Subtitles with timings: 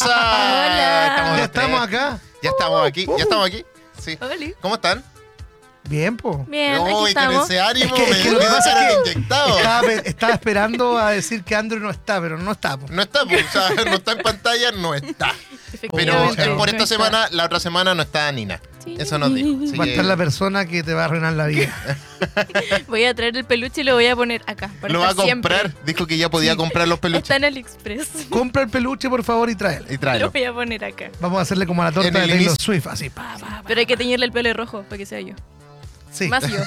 [0.00, 0.06] hermosa.
[0.06, 1.06] Hola.
[1.08, 2.18] Estamos Ya estamos acá.
[2.42, 3.64] Ya estamos aquí, ya estamos aquí.
[4.00, 4.18] Sí.
[4.20, 4.54] Oli.
[4.60, 5.02] ¿Cómo están?
[5.86, 6.44] Bien, po.
[6.48, 7.44] Bien, aquí Uy, con estamos.
[7.44, 9.58] ese ánimo Es que- es me que lo que pasa es que inyectado.
[9.58, 12.76] Estaba, pe- estaba esperando a decir que Andrew no está, pero no está.
[12.78, 12.86] po.
[12.90, 15.34] No está, pues, o sea, no está en pantalla, no está.
[15.90, 18.60] Pero Efectivamente, eh, por esta semana, la otra semana no está Nina.
[18.86, 19.58] Eso nos dijo.
[19.64, 21.74] Así Va a que estar la persona que te va a arruinar la vida.
[22.88, 24.70] Voy a traer el peluche y lo voy a poner acá.
[24.80, 25.54] para lo va a estar siempre.
[25.56, 25.84] comprar.
[25.84, 27.30] Dijo que ya podía comprar los Está peluches.
[27.36, 28.08] en AliExpress.
[28.30, 29.86] Compra el peluche, por favor, y tráelo.
[29.88, 30.30] Y Lo tráelo.
[30.30, 31.10] voy a poner acá.
[31.20, 33.10] Vamos a hacerle como a la torta En de el Taylor inicio- Swift, así.
[33.10, 33.62] Pa, pa, pa.
[33.66, 35.34] Pero hay que teñirle el pelo de rojo para que sea yo.
[36.14, 36.28] Sí.
[36.28, 36.60] Más yo.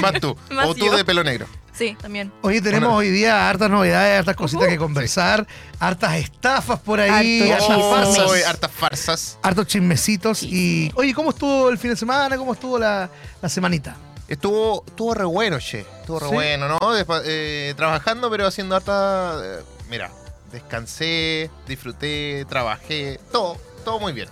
[0.00, 0.36] Más tú.
[0.50, 0.96] Más o tú yo.
[0.96, 1.46] de pelo negro.
[1.74, 2.32] Sí, también.
[2.40, 2.96] Hoy tenemos Bueno.
[2.96, 4.70] hoy día hartas novedades, hartas cositas Ujú.
[4.72, 5.46] que conversar,
[5.78, 9.38] hartas estafas por ahí, Harto hartas farsas, hartas farsas.
[9.42, 10.42] hartos chismecitos.
[10.42, 12.34] Y, oye, ¿cómo estuvo el fin de semana?
[12.38, 13.10] ¿Cómo estuvo la,
[13.42, 13.94] la semanita?
[14.26, 15.80] Estuvo, estuvo re bueno, che.
[15.80, 16.34] Estuvo re ¿Sí?
[16.34, 16.78] bueno, ¿no?
[16.78, 19.38] Despa- eh, trabajando, pero haciendo harta.
[19.44, 20.10] eh, mira,
[20.50, 23.20] descansé, disfruté, trabajé.
[23.30, 24.28] Todo, todo muy bien.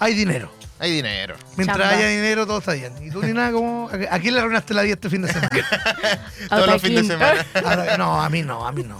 [0.00, 0.50] Hay dinero.
[0.80, 1.34] Hay dinero.
[1.56, 1.96] Mientras Chamba.
[1.96, 2.92] haya dinero, todo está bien.
[3.04, 3.90] ¿Y tú, Nina, cómo?
[3.90, 5.50] ¿A a quién le arruinaste la vida este fin de semana?
[6.48, 7.44] Todos los fines de semana.
[7.64, 8.96] Ahora, no, a mí no, a mí no.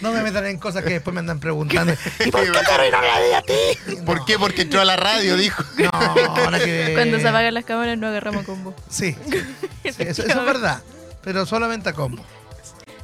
[0.00, 1.92] No me metan en cosas que después me andan preguntando.
[2.24, 3.96] ¿Y por qué te arruinaron la vida a ti?
[4.06, 4.38] ¿Por qué?
[4.38, 5.62] Porque entró a la radio, dijo.
[5.76, 5.90] No,
[6.50, 6.94] nada que ver.
[6.94, 8.74] Cuando se apagan las cámaras no agarramos combo.
[8.88, 9.42] Sí, sí,
[9.84, 10.80] eso, eso es verdad.
[11.22, 12.24] Pero solamente a combo.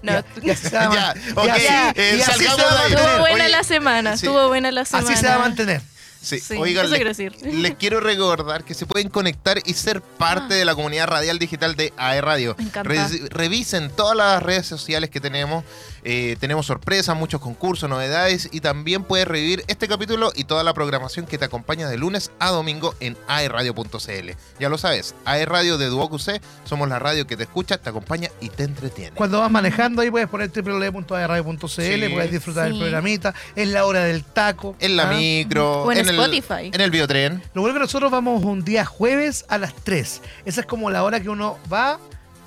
[0.00, 0.12] No,
[0.43, 2.81] Ya, se Ya, man- ok, y así- eh, y así salgamos se va a de
[2.81, 2.93] ahí.
[2.93, 3.20] Estuvo mantener.
[3.20, 4.27] buena Oye, la semana, sí.
[4.27, 5.11] estuvo buena la semana.
[5.11, 5.83] Así se va a mantener.
[6.21, 7.55] Sí, Sí, oigan, eso les, quiero decir.
[7.55, 11.77] les quiero recordar que se pueden conectar y ser parte de la comunidad radial digital
[11.77, 12.55] de AE Radio.
[12.59, 12.89] Me encanta.
[12.89, 15.65] Re- revisen todas las redes sociales que tenemos.
[16.05, 20.73] Eh, tenemos sorpresas, muchos concursos, novedades y también puedes revivir este capítulo y toda la
[20.75, 24.31] programación que te acompaña de lunes a domingo en aeradio.cl.
[24.61, 27.91] Ya lo sabes, AE Radio de Duoc UC, somos la radio que te escucha, te
[27.91, 29.12] acompaña y te entretiene.
[29.17, 32.09] Cuando vas manejando ahí puedes poner www.radio.cl, Sí.
[32.12, 32.73] puedes disfrutar Sí.
[32.73, 33.34] del programita.
[33.55, 34.77] Es la hora del taco.
[34.81, 35.12] En la ¿ah?
[35.12, 36.71] micro, O en el, Spotify.
[36.73, 37.43] en el biotren.
[37.55, 40.23] Lo bueno que nosotros vamos un día jueves a las 3.
[40.45, 41.99] Esa es como la hora que uno va,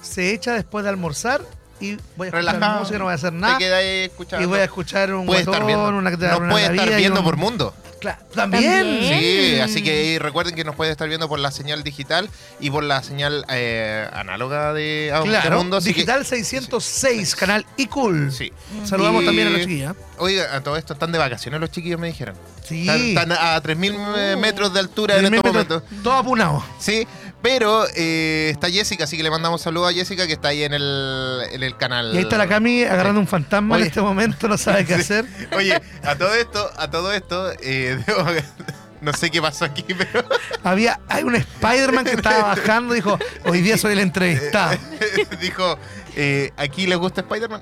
[0.01, 1.41] se echa después de almorzar
[1.81, 2.79] y voy a escuchar Relajado.
[2.79, 3.57] música, no voy a hacer Te nada.
[3.57, 4.43] quedas ahí escuchando.
[4.43, 6.95] Y voy a escuchar un Puede guatón, una que te Nos puede la estar y
[6.95, 7.73] viendo un- por mundo.
[7.99, 8.63] Claro, ¿También?
[8.63, 9.03] También.
[9.19, 9.61] Sí, Bien.
[9.61, 13.03] así que recuerden que nos puede estar viendo por la señal digital y por la
[13.03, 15.77] señal eh, análoga de, de Claro, Mundo.
[15.77, 18.31] así que- Digital 606, canal iCool.
[18.31, 18.51] sí.
[18.85, 19.95] Saludamos Y- también a la chiquilla.
[20.17, 22.35] Oiga, a todo esto están de vacaciones los chiquillos, me dijeron.
[22.67, 22.81] Sí.
[22.81, 25.83] Están, están a 3.000 eh, metros de altura en estos metros, momentos.
[26.03, 26.63] Todo apunado.
[26.79, 27.07] Sí,
[27.41, 30.73] pero eh, está Jessica, así que le mandamos saludos a Jessica que está ahí en
[30.73, 32.13] el, en el canal.
[32.13, 33.83] Y ahí está la Cami agarrando un fantasma Oye.
[33.83, 35.25] en este momento, no sabe qué hacer.
[35.55, 38.43] Oye, a todo esto, a todo esto, eh, debo-
[39.01, 40.23] no sé qué pasó aquí, pero
[40.63, 44.77] Había, hay un Spider-Man que estaba bajando y dijo, hoy día soy el entrevistado.
[45.39, 45.77] dijo,
[46.15, 47.61] eh, ¿aquí les gusta Spider-Man?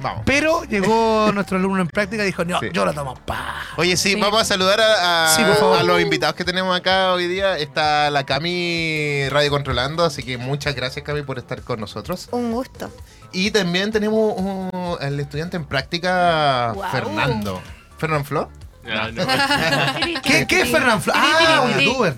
[0.00, 0.22] Vamos.
[0.26, 2.66] Pero llegó nuestro alumno en práctica y dijo, no, Sí.
[2.72, 3.14] yo la tomo.
[3.26, 3.56] Pa.
[3.76, 4.20] Oye, sí, Sí.
[4.20, 5.78] vamos a saludar a, a- Sí, por favor.
[5.78, 7.56] a los invitados que tenemos acá hoy día.
[7.58, 12.28] Está la Cami Radio Controlando, así que muchas gracias Cami por estar con nosotros.
[12.32, 12.90] Un gusto.
[13.32, 16.74] Y también tenemos un- el estudiante en práctica.
[16.92, 17.60] Fernando.
[17.98, 18.50] ¿Fernando Flo?
[18.84, 19.26] No, no.
[20.22, 21.12] ¿Qué, qué es Fernán Flo?
[21.16, 22.14] Ah, un youtuber.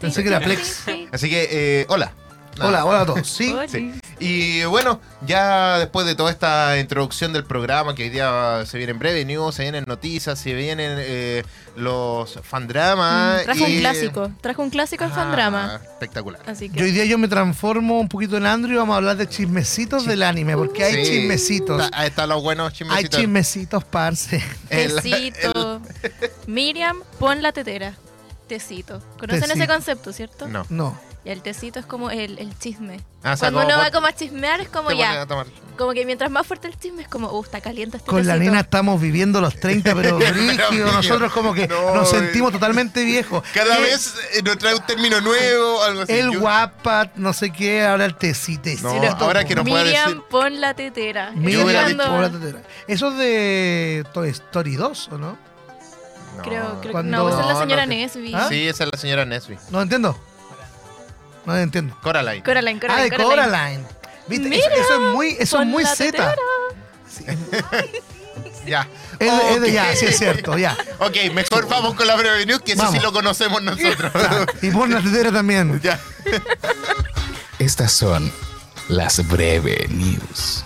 [0.00, 0.84] Pensé que era Plex.
[1.12, 2.12] Así que, eh, hola.
[2.56, 2.68] Nada.
[2.68, 3.28] Hola, hola a todos.
[3.28, 3.92] Sí, Sí.
[4.20, 8.92] Y bueno, ya después de toda esta introducción del programa, que hoy día se viene
[8.92, 11.42] en breve news, se vienen noticias, se vienen eh,
[11.74, 13.40] los fandramas.
[13.40, 15.80] Mm, Trajo y- un clásico, trajo un clásico en Ah, Fandrama.
[15.82, 16.40] Espectacular.
[16.46, 19.16] Así Yo hoy día yo me transformo un poquito en Andrew y vamos a hablar
[19.16, 21.10] de chismecitos del anime, porque hay Sí.
[21.10, 21.82] chismecitos.
[21.84, 23.20] Está- ahí están los buenos Hay chismecitos.
[23.20, 24.42] chismecitos, parce.
[24.70, 25.82] El- tecito.
[26.46, 27.94] Miriam, pon la tetera.
[28.46, 29.02] Tecito.
[29.18, 30.46] ¿Conocen ese concepto, cierto?
[30.46, 30.64] No.
[30.68, 30.96] No.
[31.24, 33.00] Y el tecito es como el, el chisme.
[33.22, 35.22] Ah, o sea, Cuando como uno va como a chismear es como te ya.
[35.22, 35.46] a tomar.
[35.78, 38.34] Como que mientras más fuerte el chisme es como, uh, está caliente este Con la
[38.34, 38.50] tecito.
[38.50, 40.68] nena estamos viviendo los 30, pero brígido.
[40.68, 40.92] rígido.
[40.92, 42.18] Nosotros como que No, nos eh.
[42.20, 43.42] sentimos totalmente viejos.
[43.54, 46.12] Cada Eh, vez eh, nos trae un término nuevo, algo así.
[46.12, 48.92] El Yo- guapa, no sé qué, ahora el tecitecito.
[48.94, 51.32] No, ahora que no pueda Miriam, decir- pon la tetera.
[51.34, 52.62] Mira, hubiera Cuando- por la tetera.
[52.86, 55.38] Eso es de Toy Story 2, ¿o no?
[56.36, 56.42] No.
[56.42, 58.34] Creo, creo que Cuando- no, esa es la señora no Nesby.
[58.34, 58.46] ¿Ah?
[58.50, 59.56] Sí, esa es la señora Nesby.
[59.70, 60.18] No entiendo.
[61.46, 61.96] No entiendo.
[62.02, 62.42] Coraline.
[62.42, 63.50] Coraline, Coraline, ah, de Coraline.
[63.50, 63.84] Coraline.
[64.26, 64.48] ¿Viste?
[64.48, 66.34] Mira, eso, eso es muy, eso es muy Z.
[67.10, 67.24] Sí,
[68.66, 68.88] Ya.
[69.18, 69.74] es, de- es de- Ok.
[69.74, 70.74] ya, sí es cierto, ya.
[70.98, 72.96] Ok, mejor vamos con la breve news, que eso Vamos.
[72.96, 74.10] sí lo conocemos nosotros.
[74.62, 75.78] Y pon la tetera también.
[75.82, 76.00] ya.
[77.58, 78.32] Estas son
[78.88, 80.64] las breve news.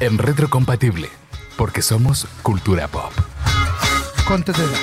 [0.00, 1.10] En retrocompatible,
[1.56, 3.12] porque somos cultura pop.
[4.26, 4.78] Con tetera.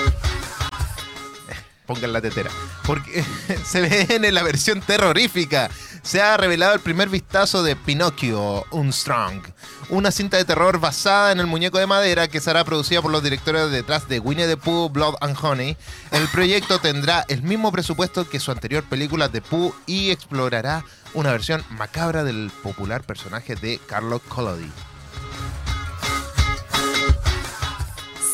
[1.89, 2.51] Pongan la tetera.
[2.85, 3.25] Porque
[3.65, 5.71] se ve en la versión terrorífica.
[6.03, 9.41] Se ha revelado el primer vistazo de Pinocchio Unstrong,
[9.89, 13.21] una cinta de terror basada en el muñeco de madera que será producida por los
[13.21, 15.75] directores detrás de Winnie the Pooh, Blood and Honey.
[16.11, 21.31] El proyecto tendrá el mismo presupuesto que su anterior película The Pooh y explorará una
[21.31, 24.71] versión macabra del popular personaje de Carlo Collodi.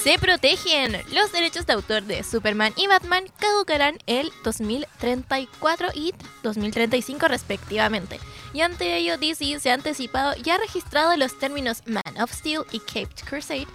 [0.05, 1.01] Se protegen.
[1.11, 6.13] Los derechos de autor de Superman y Batman caducarán el 2034 y
[6.43, 8.19] 2035 respectivamente.
[8.53, 12.65] Y ante ello DC se ha anticipado y ha registrado los términos Man of Steel
[12.71, 13.65] y Caped Crusade,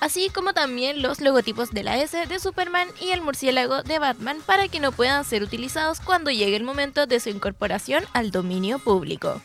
[0.00, 4.38] así como también los logotipos de la S de Superman y el murciélago de Batman
[4.44, 8.80] para que no puedan ser utilizados cuando llegue el momento de su incorporación al dominio
[8.80, 9.40] público.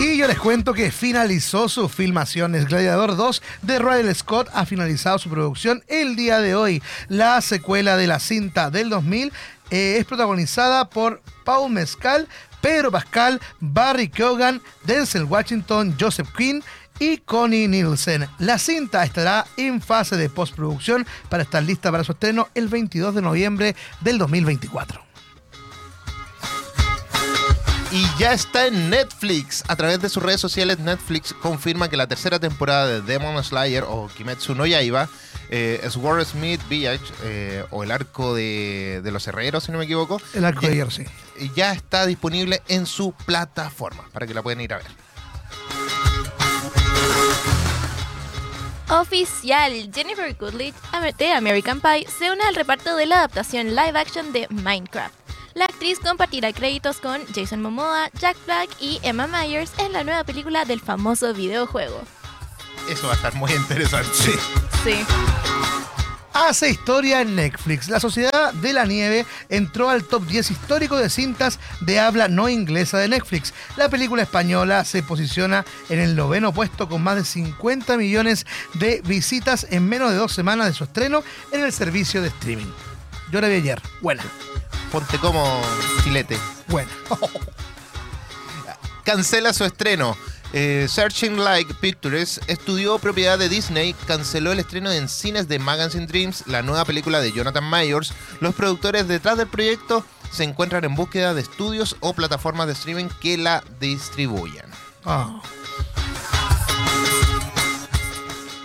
[0.00, 2.54] Y yo les cuento que finalizó su filmación.
[2.54, 6.80] El Gladiador 2 de Ridley Scott ha finalizado su producción el día de hoy.
[7.08, 9.32] La secuela de la cinta del 2000
[9.70, 12.28] eh, es protagonizada por Paul Mescal,
[12.60, 16.62] Pedro Pascal, Barry Keoghan, Denzel Washington, Joseph Quinn
[17.00, 18.28] y Connie Nielsen.
[18.38, 23.16] La cinta estará en fase de postproducción para estar lista para su estreno el 22
[23.16, 25.07] de noviembre del 2024.
[27.90, 29.64] Y ya está en Netflix.
[29.66, 33.84] A través de sus redes sociales, Netflix confirma que la tercera temporada de Demon Slayer
[33.88, 35.08] o Kimetsu no Yaiba,
[35.48, 39.84] eh, Sword Smith Village, eh, o el arco de, de los herreros, si no me
[39.84, 41.04] equivoco, El arco Ya- de sí.
[41.54, 44.86] ya está disponible en su plataforma para que la puedan ir a ver.
[48.90, 50.74] Oficial, Jennifer Coolidge
[51.18, 55.17] de American Pie se une al reparto de la adaptación live action de Minecraft.
[55.58, 60.22] La actriz compartirá créditos con Jason Momoa, Jack Black y Emma Myers en la nueva
[60.22, 62.00] película del famoso videojuego.
[62.88, 64.08] Eso va a estar muy interesante.
[64.84, 65.04] Sí.
[66.32, 67.88] Hace historia en Netflix.
[67.88, 72.48] La Sociedad de la Nieve entró al top 10 histórico de cintas de habla no
[72.48, 73.52] inglesa de Netflix.
[73.76, 79.02] La película española se posiciona en el noveno puesto con más de 50 millones de
[79.04, 82.70] visitas en menos de dos semanas de su estreno en el servicio de streaming.
[83.32, 83.82] Yo la vi ayer.
[84.00, 84.22] Buena,
[84.90, 85.62] Ponte como
[86.02, 86.38] filete.
[86.68, 86.90] buena.
[89.08, 90.14] cancela su estreno.
[90.52, 96.06] Eh, Searching Like Pictures, estudió propiedad de Disney, canceló el estreno en cines de Magazine
[96.06, 98.12] Dreams, la nueva película de Jonathan Myers.
[98.40, 103.08] Los productores detrás del proyecto se encuentran en búsqueda de estudios o plataformas de streaming
[103.20, 104.70] que la distribuyan.
[105.06, 105.40] Ah.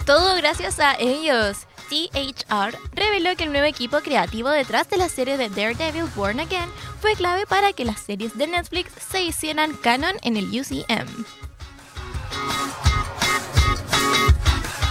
[0.06, 1.68] Todo gracias a ellos.
[1.94, 6.70] THR reveló que el nuevo equipo creativo detrás de la serie de Daredevil Born Again
[7.00, 11.08] fue clave para que las series de Netflix se hicieran canon en el UCM.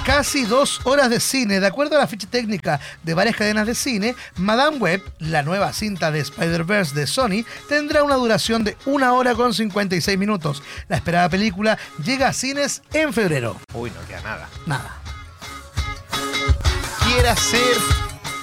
[0.06, 1.58] Casi dos horas de cine.
[1.58, 5.72] De acuerdo a la ficha técnica de varias cadenas de cine, Madame Web, la nueva
[5.72, 10.62] cinta de Spider-Verse de Sony, tendrá una duración de una hora con 56 minutos.
[10.88, 13.56] La esperada película llega a cines en febrero.
[13.74, 14.48] Uy, no queda nada.
[14.66, 15.01] Nada.
[17.12, 17.76] Quiere hacer,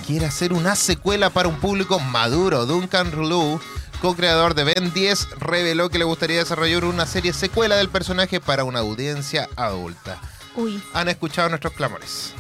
[0.06, 2.68] quiere hacer una secuela para un público maduro.
[2.68, 3.60] Duncan Rulu,
[4.00, 8.64] co-creador de Ben 10, reveló que le gustaría desarrollar una serie secuela del personaje para
[8.64, 10.20] una audiencia adulta.
[10.56, 12.34] Uy, Han escuchado nuestros clamores.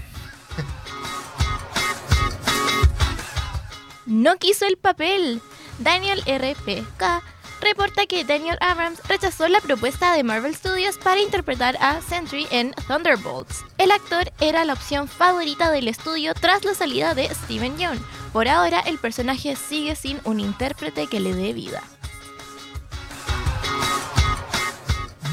[4.05, 5.41] no quiso el papel.
[5.79, 7.23] Daniel RPK
[7.61, 12.71] reporta que Daniel Abrams rechazó la propuesta de Marvel Studios para interpretar a Sentry en
[12.87, 13.65] Thunderbolts.
[13.77, 17.99] El actor era la opción favorita del estudio tras la salida de Steven Yeun.
[18.33, 21.83] Por ahora, el personaje sigue sin un intérprete que le dé vida.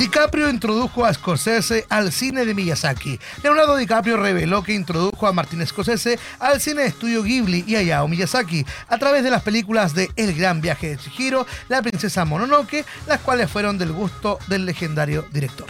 [0.06, 3.18] DiCaprio introdujo a Scorsese al cine de Miyazaki.
[3.42, 8.06] Leonardo DiCaprio reveló que introdujo a Martin Scorsese al cine de estudio Ghibli y Hayao
[8.06, 12.84] Miyazaki a través de las películas de El gran viaje de Chihiro, La princesa Mononoke,
[13.08, 15.66] las cuales fueron del gusto del legendario director.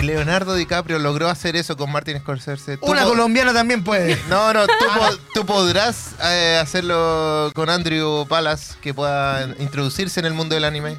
[0.00, 4.18] Si Leonardo DiCaprio logró hacer eso con Martin Scorsese, tú Una colombiana también puede.
[4.28, 10.26] No, no, tú, po- tú podrás eh, hacerlo con Andrew Palas, que pueda introducirse en
[10.26, 10.96] el mundo del anime.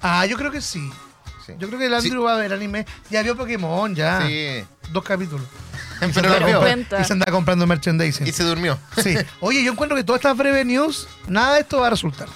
[0.00, 0.90] Ah, yo creo que sí.
[1.46, 1.52] Sí.
[1.58, 2.84] Yo creo que el Andrew va a ver anime.
[3.10, 4.22] Ya vio Pokémon, ya.
[4.26, 4.64] Sí.
[4.90, 5.46] Dos capítulos.
[6.14, 6.62] Pero lo vio.
[7.00, 8.26] y se anda comprando merchandising.
[8.26, 8.76] Y se durmió.
[9.00, 9.16] Sí.
[9.40, 12.28] Oye, yo encuentro que todas estas breves news, nada de esto va a resultar.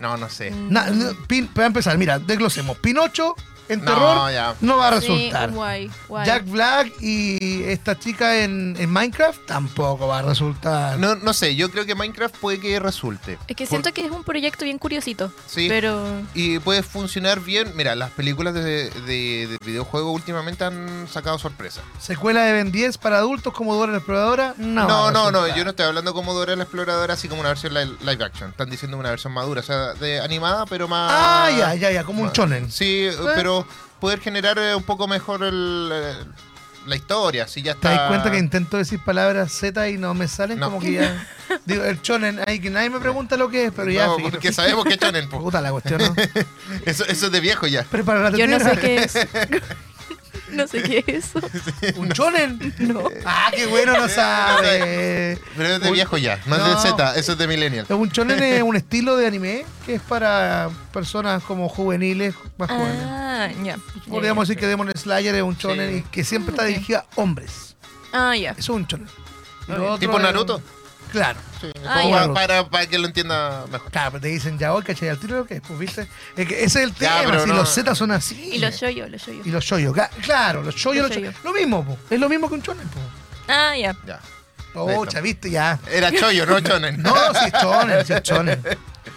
[0.00, 0.50] No, no sé.
[0.50, 0.86] Na-
[1.26, 2.76] pin- para empezar, mira, desglosemos.
[2.78, 3.34] Pinocho
[3.68, 4.54] En No, terror ya.
[4.60, 5.50] no va a Sí, resultar.
[5.50, 6.26] guay, guay.
[6.26, 10.98] Jack Black y esta chica en, en Minecraft tampoco va a resultar.
[10.98, 13.38] No, no sé, yo creo que Minecraft puede que resulte.
[13.48, 15.32] Es que Por- siento que es un proyecto bien curiosito.
[15.46, 15.66] Sí.
[15.68, 16.04] Pero.
[16.34, 17.72] Y puede funcionar bien.
[17.74, 21.82] Mira, las películas de, de, de videojuegos últimamente han sacado sorpresas.
[22.00, 24.54] Secuela de Ben 10 para adultos como Dora la Exploradora.
[24.58, 25.56] No, No, a no, no, resultar.
[25.58, 28.50] yo no estoy hablando como Dora la Exploradora, así como una versión li- live action.
[28.50, 31.10] Están diciendo una versión madura, o sea, de animada, pero más.
[31.14, 32.70] Ah, ya, ya, ya, como un chonen.
[32.70, 33.55] Sí, pero
[34.00, 36.14] poder generar eh, un poco mejor el, eh,
[36.86, 37.90] la historia, si ya ¿Te está.
[37.90, 40.58] das cuenta que intento decir palabras Z y no me salen?
[40.58, 40.66] No.
[40.66, 41.26] Como que ya.
[41.64, 44.06] Digo, el chonen, ahí que nadie me pregunta lo que es, pero ya.
[44.06, 45.40] No, porque sabemos que chonen, po.
[45.40, 46.14] Puta la cuestión, ¿no?
[46.84, 47.84] Eso, eso es de viejo ya.
[47.84, 49.14] Prepara la Yo no sé qué es.
[50.50, 51.40] no sé qué es eso.
[51.96, 52.74] ¿Un chonen?
[52.78, 53.08] No.
[53.24, 54.08] Ah, qué bueno, no
[54.60, 55.38] sabe.
[55.56, 56.74] Pero es de Un- viejo ya, no, es No.
[56.74, 57.86] de Z, eso es de Millennial.
[57.90, 63.02] Un chonen es un estilo de anime que es para personas como juveniles, más jóvenes.
[63.04, 63.78] Ah, ya.
[64.08, 65.96] Podríamos decir que Demon Slayer es un chonen Sí.
[65.98, 66.68] y que siempre está Ok.
[66.68, 67.76] dirigido a hombres.
[68.12, 68.52] Ah, ya.
[68.52, 69.08] Eso es un chonen.
[69.68, 70.62] Otro ¿Tipo es- Naruto?
[71.16, 71.38] Claro.
[71.60, 73.90] Sí, para, para, para que lo entienda mejor.
[73.90, 75.08] Claro, pero te dicen ya hoy, ¿cachai?
[75.08, 76.06] Al tiro lo que es, pues, ¿viste?
[76.36, 78.34] Es que ese es el tema, si no- los Z son así.
[78.52, 79.40] Y los yoyo, los yoyo.
[79.44, 79.64] Y los.
[79.72, 81.32] Ga- Claro, los shoyo, Los los shoyo.
[81.42, 81.98] Lo mismo, po.
[82.10, 83.00] Es lo mismo que un chonen, po.
[83.48, 83.96] Ah, ya.
[84.06, 84.20] Ya.
[84.74, 85.78] Oh, chaviste, ya.
[85.90, 87.02] Era Choyo, no Chonen.
[87.02, 88.60] No, si es chonen, si es chonen.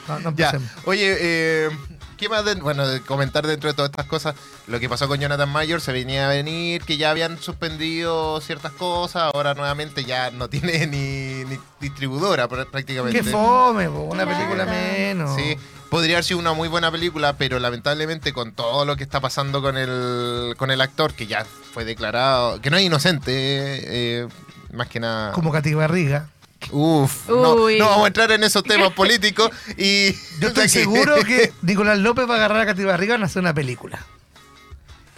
[0.08, 0.52] No, no Ya.
[0.52, 0.70] empecemos.
[0.86, 1.70] Oye, eh,
[2.20, 2.44] ¿qué más?
[2.46, 4.36] de- bueno, de comentar dentro de todas estas cosas.
[4.68, 8.72] Lo que pasó con Jonathan Mayor se venía a venir, que ya habían suspendido ciertas
[8.74, 9.32] cosas.
[9.34, 13.20] Ahora nuevamente ya no tiene ni, ni distribuidora pr- prácticamente.
[13.22, 14.02] Qué fome, po.
[14.02, 14.38] Una Claro.
[14.38, 15.36] película menos.
[15.36, 15.56] Sí,
[15.90, 19.62] podría haber sido una muy buena película, pero lamentablemente con todo lo que está pasando
[19.62, 24.28] con el, con el actor, que ya fue declarado, que no es inocente, eh,
[24.74, 25.32] más que nada.
[25.32, 26.28] Como Katy Barriga.
[26.72, 30.14] Uf, no, vamos a entrar en esos temas políticos y...
[30.40, 33.26] Yo estoy seguro que Nicolás López va a agarrar a Katy Barriga y van a
[33.26, 34.06] hacer una película.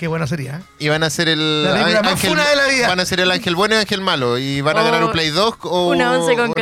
[0.02, 0.56] Qué bueno sería.
[0.56, 0.62] ¿eh?
[0.80, 2.88] Y van a ser el La película más funa de la vida.
[2.88, 4.40] Van a ser el ángel bueno y el ángel malo.
[4.40, 6.54] Y van a ganar Oh, un Play 2 o una once con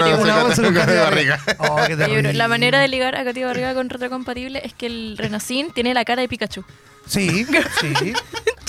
[0.74, 1.04] Barriga.
[1.04, 1.40] Barriga.
[1.60, 1.80] Oh,
[2.34, 6.04] la manera de ligar a Katy Barriga con retrocompatible es que el Renacín tiene la
[6.04, 6.66] cara de Pikachu.
[7.08, 7.46] Sí,
[7.80, 8.14] sí.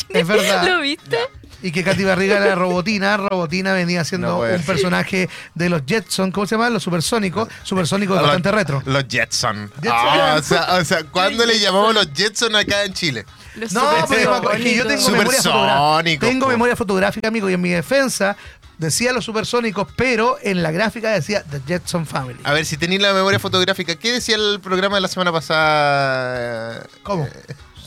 [0.09, 0.65] es verdad.
[0.69, 1.19] ¿Lo viste?
[1.63, 3.17] Y que Katy Barriga era Robotina.
[3.17, 6.31] Robotina venía siendo No, un personaje de los Jetson.
[6.33, 6.71] ¿Cómo se llama?
[6.71, 7.49] Los supersónicos.
[7.63, 8.83] Supersónicos bastante retro.
[8.87, 9.71] Los Jetson.
[9.77, 9.93] Jetson.
[9.93, 13.27] Ah, o sea, o sea, ¿cuándo le llamamos los Jetson acá en Chile?
[13.57, 15.43] Los No, pero es que yo tengo memoria fotográfica.
[15.43, 16.51] Supersónicos, Tengo po.
[16.51, 18.37] memoria fotográfica, amigo, y en mi defensa
[18.79, 22.39] decía los supersónicos, pero en la gráfica decía The Jetson Family.
[22.45, 26.87] A ver, si tenéis la memoria fotográfica, ¿qué decía el programa de la semana pasada?
[27.03, 27.29] ¿Cómo?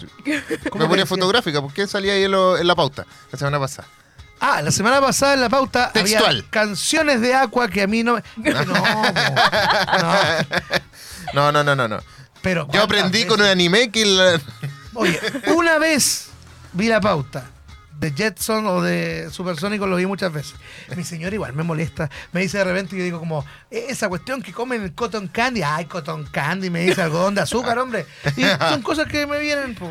[0.69, 3.87] ¿Cómo memoria fotográfica, ¿por qué salía ahí en, lo- en la pauta la semana pasada?
[4.39, 6.37] Ah, la semana pasada en la pauta Textual.
[6.37, 8.23] había canciones de Aqua que a mí no me...
[8.65, 8.73] No, po.
[10.01, 10.13] no.
[11.33, 11.99] No, no, no, no, no.
[12.41, 14.39] Pero Yo aprendí con un anime que la-
[14.95, 15.19] Oye,
[15.55, 16.27] una vez
[16.73, 17.45] vi la pauta
[18.03, 20.55] de Jetson o de Supersónico, lo vi muchas veces.
[20.97, 22.09] Mi señora igual me molesta.
[22.33, 25.27] Me dice de repente, y yo digo como, "E-, esa cuestión que comen el cotton
[25.29, 25.61] candy.
[25.63, 28.05] Ay, cotton candy, me dice algodón de azúcar, hombre.
[28.35, 29.89] Y son cosas que me vienen, po.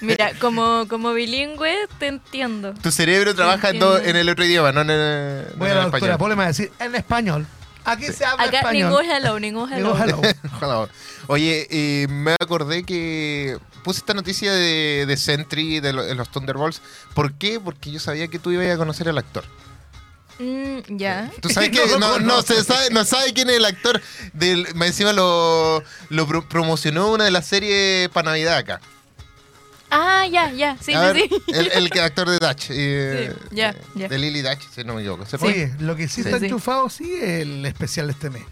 [0.00, 2.74] Mira, como, como bilingüe te entiendo.
[2.74, 5.80] tu cerebro trabaja en, en el otro idioma, no en el, no Voy en a
[5.80, 6.16] la el doctora.
[6.18, 7.44] Pole me va a decir, en español.
[7.90, 8.90] Aquí se habla Acá español.
[8.90, 9.94] ningún hello, ningún hello.
[9.94, 10.22] Digo, hello.
[10.56, 10.88] Ojalá.
[11.26, 16.30] Oye, eh, me acordé que puse esta noticia de, de Sentry, de, lo- de los
[16.30, 16.80] Thunderbolts.
[17.14, 17.60] ¿Por qué?
[17.60, 19.44] Porque yo sabía que tú ibas a conocer al actor.
[20.38, 21.30] Mm, ya.
[21.40, 24.00] Tú sabes que No no, no se sabe, no sabe quién es el actor.
[24.32, 28.80] Del, más encima lo, lo pro- promocionó una de las series para Navidad acá.
[29.90, 30.76] Ah, ya, ya.
[30.80, 31.42] Sí, A sí, ver, sí.
[31.48, 32.66] El, el que actor de Dutch.
[32.70, 34.08] eh, Sí, ya, eh, ya.
[34.08, 35.24] De Lily Dutch, si no me equivoco.
[35.26, 35.36] ¿Se?
[35.44, 36.44] Oye, lo que sí, está sí.
[36.46, 38.42] enchufado, sí, es el especial de este mes.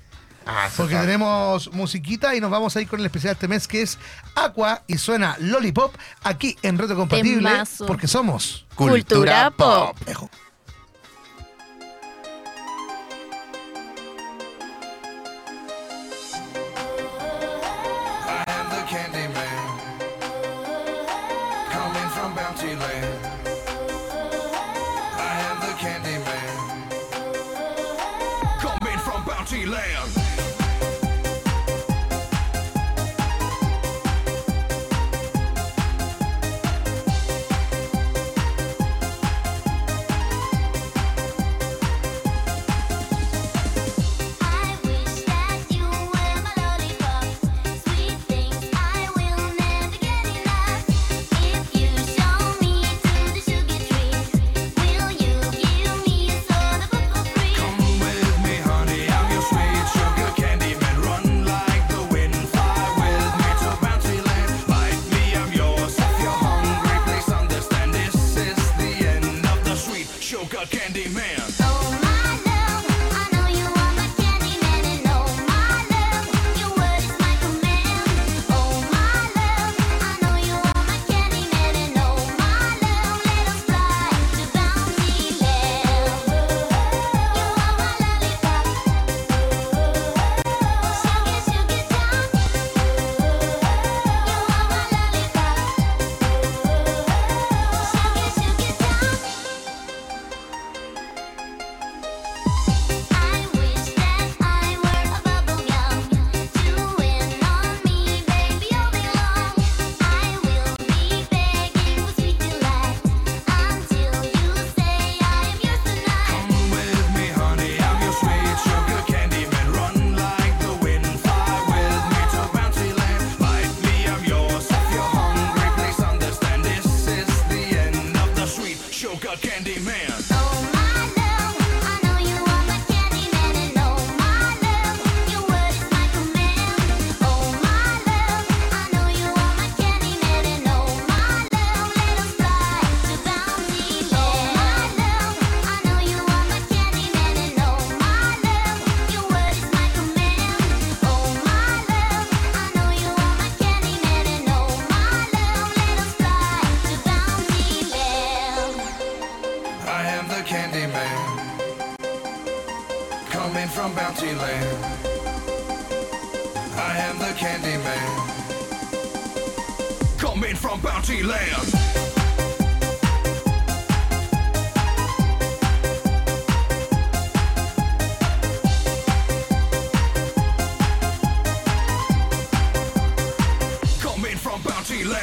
[0.49, 3.67] Ah, Porque tenemos musiquita y nos vamos a ir con el especial de este mes
[3.67, 3.99] que es
[4.37, 7.85] Aqua y suena Lollipop aquí en Reto Compatible Temazo.
[7.85, 9.97] porque somos Cultura pop.
[10.07, 10.31] Ejo.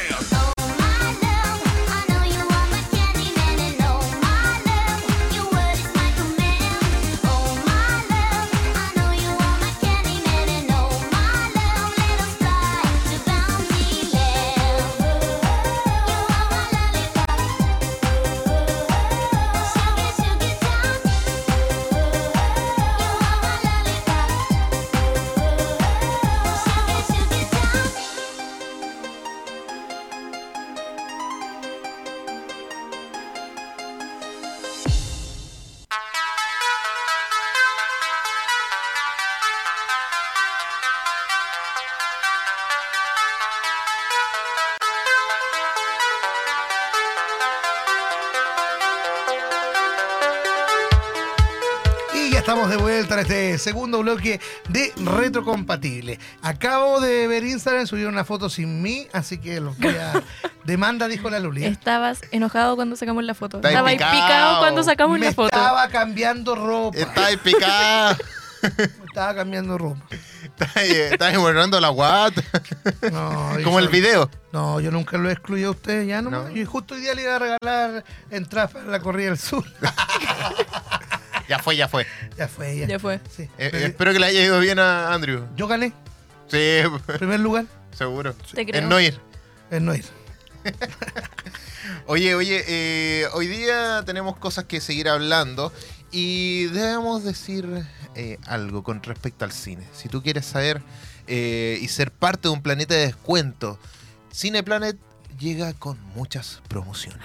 [0.10, 0.53] jam.
[53.64, 56.20] Segundo bloque de Retrocompatible.
[56.42, 60.22] Acabo de ver Instagram, subieron una foto sin mí, así que los voy a...
[60.66, 61.66] Demanda, dijo la Luli.
[61.66, 63.58] Estabas enojado cuando sacamos la foto.
[63.58, 64.14] Está Estaba ahí picado.
[64.14, 65.48] picado cuando sacamos Me la foto.
[65.56, 66.98] estaba cambiando ropa.
[67.44, 68.18] Picada.
[68.78, 70.02] Me estaba cambiando ropa.
[70.44, 72.42] Está ahí, está ahí borrando la guata.
[73.12, 74.30] No, Como el video.
[74.54, 76.30] No, yo nunca lo excluí a usted, ya no.
[76.30, 76.50] No.
[76.50, 79.66] Y justo hoy día le iba a regalar entradas para la corrida del sur.
[81.54, 82.08] Ya fue, ya fue.
[82.36, 82.88] ya fue, ya.
[82.88, 83.20] Ya fue.
[83.30, 83.44] Sí.
[83.60, 85.46] Eh, Pero espero que le haya ido bien a Andrew.
[85.56, 85.94] Yo gané,
[86.48, 86.82] Sí,
[87.20, 88.34] primer lugar, seguro.
[88.54, 88.82] Te creo.
[88.82, 89.20] En no ir.
[89.70, 90.04] en no ir.
[92.08, 95.72] Oye, oye, eh, hoy día tenemos cosas que seguir hablando
[96.12, 97.68] y debemos decir
[98.16, 99.86] eh, algo con respecto al cine.
[99.94, 100.82] Si tú quieres saber
[101.28, 103.78] eh, y ser parte de un planeta de descuento,
[104.34, 104.98] Cineplanet
[105.40, 107.22] llega con muchas promociones.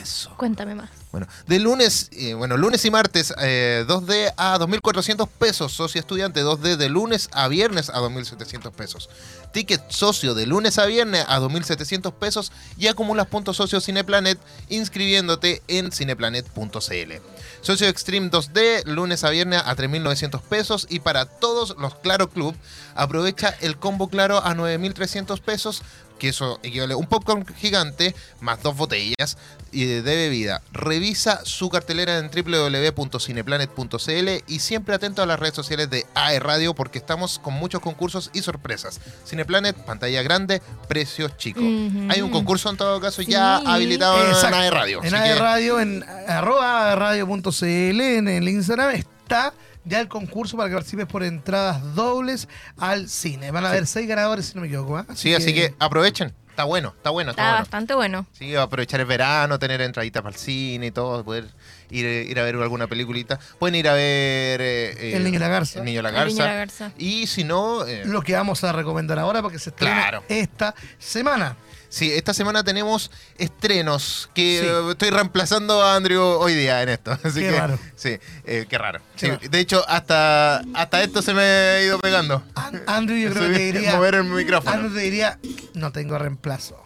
[0.00, 0.34] Eso.
[0.36, 0.90] Cuéntame más.
[1.12, 5.72] Bueno, de lunes, eh, bueno, lunes y martes, eh, 2D a 2.400 pesos.
[5.72, 9.08] Socio estudiante 2D de lunes a viernes a 2.700 pesos.
[9.52, 15.62] Ticket socio de lunes a viernes a 2.700 pesos y acumulas puntos socio Cineplanet inscribiéndote
[15.68, 17.12] en cineplanet.cl.
[17.60, 22.54] Socio Extreme 2D, lunes a viernes a 3.900 pesos y para todos los Claro Club,
[22.94, 25.82] aprovecha el combo Claro a 9.300 pesos,
[26.24, 29.36] que eso equivale a un popcorn gigante más dos botellas
[29.72, 30.62] y de bebida.
[30.72, 36.74] Revisa su cartelera en www.cineplanet.cl y siempre atento a las redes sociales de AE Radio
[36.74, 39.00] porque estamos con muchos concursos y sorpresas.
[39.26, 41.62] Cineplanet, pantalla grande, precios chicos.
[42.08, 43.66] Hay un concurso en todo caso ya Sí.
[43.68, 44.48] habilitado Exacto.
[44.48, 45.04] en AE Radio.
[45.04, 49.52] En AE que- Radio, en arroba radio.cl, en el Instagram está
[49.84, 53.50] ya el concurso para que participes por entradas dobles al cine.
[53.50, 54.96] Van a haber seis ganadores, si no me equivoco.
[54.98, 55.06] ¿ah?
[55.14, 56.34] Sí, así que aprovechen.
[56.50, 57.62] Está bueno, está bueno, está, Está bueno.
[57.64, 58.26] bastante bueno.
[58.30, 61.46] Sí, aprovechar el verano, tener entraditas para el cine y todo, poder
[61.90, 63.40] ir, ir a ver alguna peliculita.
[63.58, 64.60] Pueden ir a ver...
[64.60, 65.80] eh, eh, El Niño y la Garza.
[65.80, 66.28] El Niño y la El Garza.
[66.32, 66.92] Niño y la Garza.
[66.96, 67.84] Y si no...
[67.84, 70.22] eh, Lo que vamos a recomendar ahora porque se estrena Claro.
[70.28, 71.56] esta semana.
[71.94, 74.66] Sí, esta semana tenemos estrenos que Sí.
[74.66, 77.12] eh, estoy reemplazando a Andrew hoy día en esto.
[77.22, 77.78] Así Qué que, raro.
[77.94, 78.98] Sí, eh, qué raro.
[79.16, 79.48] Qué Sí, raro.
[79.48, 82.42] de hecho, hasta, hasta esto se me ha ido pegando.
[82.56, 83.94] An- Andrew, yo creo que te diría.
[83.94, 84.74] mover el micrófono.
[84.74, 85.38] Andrew te diría,
[85.74, 86.82] no tengo reemplazo.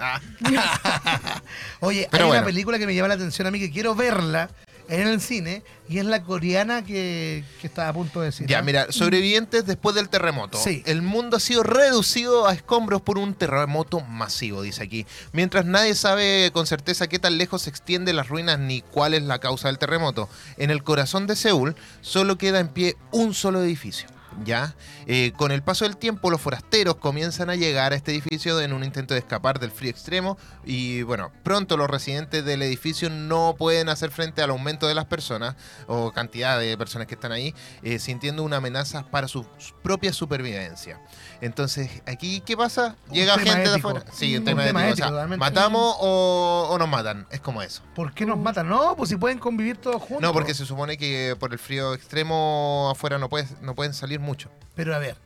[0.00, 0.20] Ah,
[1.80, 2.42] Oye, Pero hay bueno.
[2.42, 4.48] una película que me llama la atención a mí que quiero verla
[4.88, 8.46] en el cine y es la coreana que, que estaba a punto de decir.
[8.46, 8.64] Ya, ¿no?
[8.64, 10.58] mira, sobrevivientes después del terremoto.
[10.58, 10.82] Sí.
[10.86, 15.06] El mundo ha sido reducido a escombros por un terremoto masivo, dice aquí.
[15.32, 19.22] Mientras nadie sabe con certeza qué tan lejos se extienden las ruinas ni cuál es
[19.22, 20.28] la causa del terremoto.
[20.56, 24.08] En el corazón de Seúl solo queda en pie un solo edificio.
[24.44, 24.74] ¿Ya?
[25.06, 28.72] Eh, con el paso del tiempo, los forasteros comienzan a llegar a este edificio en
[28.72, 30.38] un intento de escapar del frío extremo.
[30.64, 35.06] Y bueno, pronto los residentes del edificio no pueden hacer frente al aumento de las
[35.06, 39.46] personas o cantidad de personas que están ahí, eh, sintiendo una amenaza para su
[39.82, 41.00] propia supervivencia.
[41.40, 42.96] Entonces, aquí, ¿qué pasa?
[43.08, 44.02] Un Llega tema gente de afuera.
[44.12, 44.88] Sí, un Un tema, tema ético.
[44.88, 45.38] O ético, sea, totalmente.
[45.38, 47.26] ¿matamos o, o nos matan?
[47.30, 47.82] Es como eso.
[47.94, 48.68] ¿Por qué nos matan?
[48.68, 50.20] No, pues si pueden convivir todos juntos.
[50.20, 54.18] No, porque se supone que por el frío extremo afuera no, puedes, no pueden salir
[54.18, 54.50] mucho.
[54.74, 55.16] Pero a ver,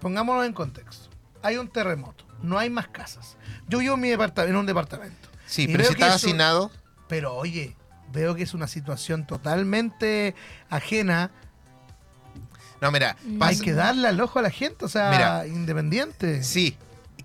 [0.00, 1.08] pongámonos en contexto.
[1.42, 3.36] Hay un terremoto, no hay más casas.
[3.68, 5.28] Yo vivo en, mi departa- en un departamento.
[5.46, 6.70] Sí, pero si estás hacinado,
[7.06, 7.76] Pero oye,
[8.12, 10.34] veo que es una situación totalmente
[10.70, 11.30] ajena.
[12.80, 13.16] No, mira.
[13.40, 15.46] Hay que darle al ojo a la gente, o sea, Mira.
[15.46, 16.42] independiente.
[16.42, 16.76] Sí,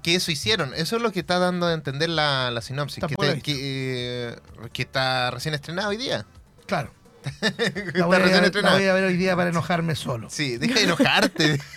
[0.03, 0.73] que eso hicieron.
[0.73, 4.35] Eso es lo que está dando a entender la, la sinopsis, que, la te- eh,
[4.71, 6.25] que está recién estrenado hoy día.
[6.65, 6.93] Claro.
[7.93, 10.29] La voy, a, recién la voy a ver hoy día para enojarme solo.
[10.29, 11.59] Sí, deja de enojarte.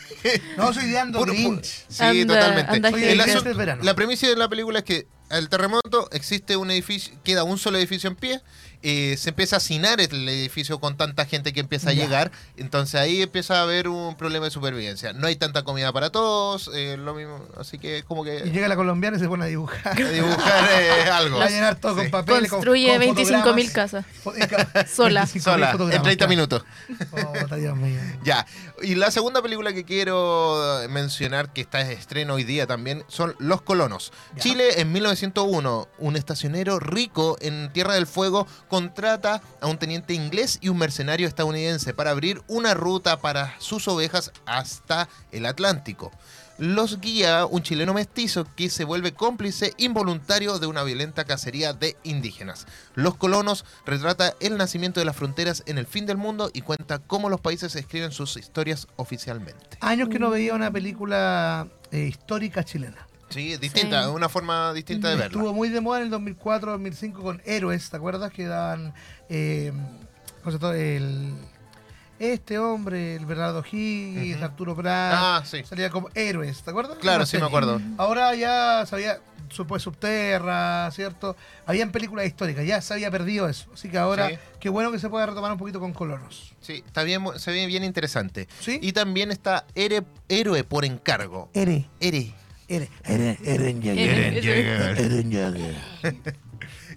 [0.56, 1.64] No, soy ideando Grinch.
[1.88, 2.88] Sí, Anda- totalmente.
[2.88, 3.82] anda verano.
[3.82, 7.76] la premisa de la película es que al terremoto existe un edificio, queda un solo
[7.78, 8.40] edificio en pie,
[8.84, 13.00] eh, se empieza a hacinar el edificio con tanta gente que empieza a llegar, entonces
[13.00, 15.12] ahí empieza a haber un problema de supervivencia.
[15.12, 18.50] No hay tanta comida para todos, eh, lo mismo, así que es como Y que
[18.50, 20.00] llega la colombiana y se pone a dibujar.
[20.00, 21.40] a dibujar eh, algo.
[21.40, 22.48] A llenar todo con papel.
[22.48, 24.04] Construye 25.000 casas.
[24.92, 25.26] Sola.
[25.26, 26.64] Sola, en 30 minutos.
[27.12, 28.00] Oh, Dios mío.
[28.24, 28.46] Ya,
[28.82, 33.36] y la segunda película que quiero mencionar, que está de estreno hoy día también, son
[33.38, 34.12] Los Colonos.
[34.34, 34.42] Ya.
[34.42, 40.58] Chile en 1901, un estacionero rico en Tierra del Fuego contrata a un teniente inglés
[40.62, 46.10] y un mercenario estadounidense para abrir una ruta para sus ovejas hasta el Atlántico.
[46.56, 51.98] Los guía un chileno mestizo que se vuelve cómplice involuntario de una violenta cacería de
[52.02, 52.66] indígenas.
[52.94, 56.98] Los colonos retrata el nacimiento de las fronteras en el fin del mundo y cuenta
[56.98, 59.76] cómo los países escriben sus historias oficialmente.
[59.80, 63.06] Años que no veía una película eh, histórica chilena.
[63.32, 64.08] Sí, distinta, Sí.
[64.10, 65.26] una forma distinta de verla.
[65.38, 68.32] Estuvo muy de moda en el 2004-2005 con Héroes, ¿te acuerdas?
[68.32, 68.94] Que daban
[69.28, 69.72] eh,
[70.42, 70.76] ¿cómo se llama?
[70.76, 71.34] el,
[72.18, 74.44] este hombre, el Bernardo Higgins, Ujú.
[74.44, 75.62] Arturo Prat, Ah, sí.
[75.64, 76.98] salía como Héroes, ¿te acuerdas?
[76.98, 77.80] Claro, sí me acuerdo.
[77.98, 79.18] Ahora ya sabía,
[79.66, 81.36] pues Subterra, ¿cierto?
[81.66, 83.68] Habían películas históricas, ya se había perdido eso.
[83.74, 84.36] Así que ahora, Sí.
[84.60, 86.54] qué bueno que se pueda retomar un poquito con colonos.
[86.60, 88.46] Sí, está bien, se ve bien interesante.
[88.60, 88.78] ¿Sí?
[88.80, 91.50] Y también está Ere- Héroe por encargo.
[91.54, 92.34] Ere, Ere.
[92.68, 94.98] Ere, Ere, Eren Eren Jaeger.
[94.98, 95.76] Eren Jaeger.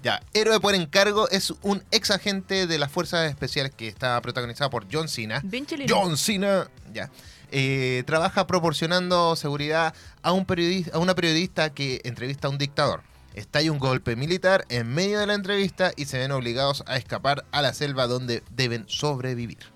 [0.05, 4.69] Ya, Héroe por encargo es un ex agente de las fuerzas especiales que está protagonizado
[4.69, 5.41] por John Cena.
[5.43, 5.95] Bien chileno.
[5.95, 7.09] John Cena, ya.
[7.51, 13.01] Eh, trabaja proporcionando seguridad a, un periodista, a una periodista que entrevista a un dictador.
[13.33, 17.43] Estalla un golpe militar en medio de la entrevista y se ven obligados a escapar
[17.51, 19.74] a la selva donde deben sobrevivir.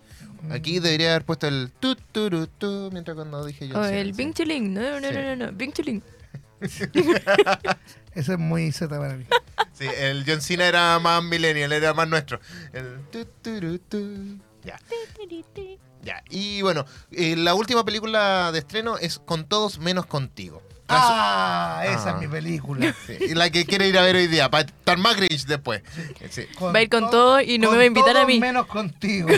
[0.51, 3.99] Aquí debería haber puesto el tu tu tu mientras cuando dije John O Cena, Oh,
[4.01, 4.17] el sí.
[4.17, 4.73] Bing Chiling.
[4.73, 5.13] No, no, Sí.
[5.13, 5.51] no, no, no.
[5.51, 6.01] Bing Chiling.
[8.15, 9.25] Ese es muy Z para mí.
[9.73, 12.39] Sí, el John Cena era más millennial, era más nuestro.
[12.73, 14.37] El tu, tu, tu.
[14.63, 14.79] Ya.
[16.03, 16.23] Ya.
[16.29, 20.61] Y bueno, eh, la última película de estreno es Con todos menos contigo.
[20.89, 22.13] Ah, esa Ah.
[22.15, 22.93] es mi película.
[23.05, 25.81] Sí, y la que quiere ir a ver hoy día, para estar más Grinch después.
[26.29, 26.47] Sí.
[26.57, 28.39] Con Va a ir con todo y no me va a invitar a todos mí.
[28.39, 29.29] menos contigo.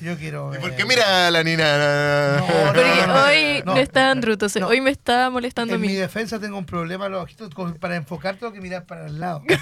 [0.00, 0.60] Yo quiero ver.
[0.60, 2.38] Porque mira a la Nina.
[2.38, 3.80] No, Porque no, no, hoy no, no.
[3.80, 5.94] está Andrew, entonces hoy me está molestando a En mi mí.
[5.94, 9.42] defensa tengo un problema los ojitos para enfocar tengo que mirar para el lado.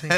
[0.00, 0.08] Sí.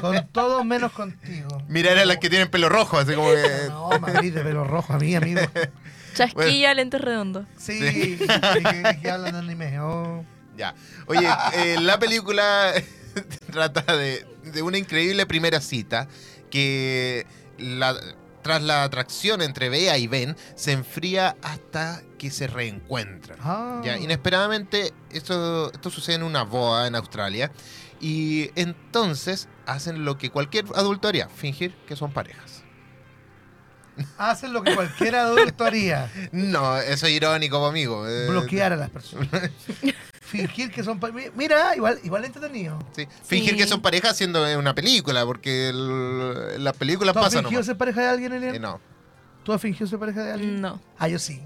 [0.00, 1.62] Con todo menos contigo.
[1.68, 3.66] Mirar a las que tienen pelo rojo, así como que.
[3.68, 5.40] No, Madrid de pelo rojo a mí, amigo.
[6.16, 7.46] Chasquilla, lentes redondos.
[7.58, 8.18] Sí, Sí.
[8.18, 9.78] que, que hablan anime.
[9.80, 10.24] Oh.
[10.56, 10.74] Ya.
[11.06, 12.72] Oye, eh, la película
[13.52, 16.08] trata de, de una increíble primera cita
[16.50, 17.26] que
[17.58, 17.96] la-
[18.42, 23.38] tras la atracción entre Bea y Ben se enfría hasta que se reencuentran.
[23.42, 23.82] Ah.
[23.84, 27.50] Ya, inesperadamente, esto, esto sucede en una boda en Australia.
[28.00, 32.62] Y entonces hacen lo que cualquier adulto haría, fingir que son parejas.
[34.18, 36.10] Hacen lo que cualquier adulto haría.
[36.32, 38.06] No, eso es irónico, amigo.
[38.08, 39.28] Eh, Bloquear a las personas.
[40.20, 40.98] Fingir que son...
[41.00, 42.78] pa- mi- Mira, igual, igual entretenido.
[42.94, 43.56] sí, Fingir Sí.
[43.58, 47.40] que son parejas haciendo una película, porque el- las películas ¿Tú has pasan.
[47.44, 47.66] fingido nomás.
[47.66, 48.54] ser pareja de alguien, Elian?
[48.56, 48.80] Eh, no.
[49.44, 50.60] ¿Tú has fingido ser pareja de alguien?
[50.60, 50.80] No.
[50.98, 51.40] Ah, yo sí.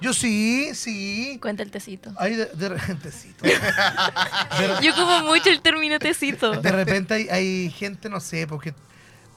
[0.00, 1.38] Yo sí, sí.
[1.42, 2.10] Cuenta el tecito.
[2.16, 3.44] Ahí de, de repentecito.
[4.82, 6.52] Yo como mucho el término tecito.
[6.52, 8.72] De repente hay, hay gente, no sé, porque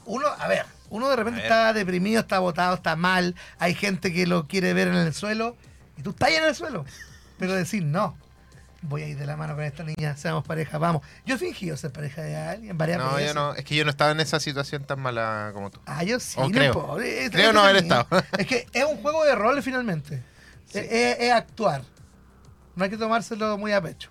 [0.06, 3.34] uno, a ver, uno de repente está deprimido, está botado, está mal.
[3.58, 5.56] Hay gente que lo quiere ver en el suelo
[5.96, 6.84] y tú estás ahí en el suelo.
[7.38, 8.16] Pero decir, no,
[8.82, 11.02] voy a ir de la mano con esta niña, seamos pareja, vamos.
[11.26, 13.28] Yo fingido ser pareja de alguien varias No, veces.
[13.28, 13.54] yo no.
[13.54, 15.80] Es que yo no estaba en esa situación tan mala como tú.
[15.86, 16.72] Ah, yo sí, O no creo.
[16.72, 18.06] importa, es- Creo no haber estado.
[18.38, 20.22] Es que es un juego de roles finalmente.
[20.72, 21.82] Es, es- es actuar.
[22.76, 24.10] No hay que tomárselo muy a pecho.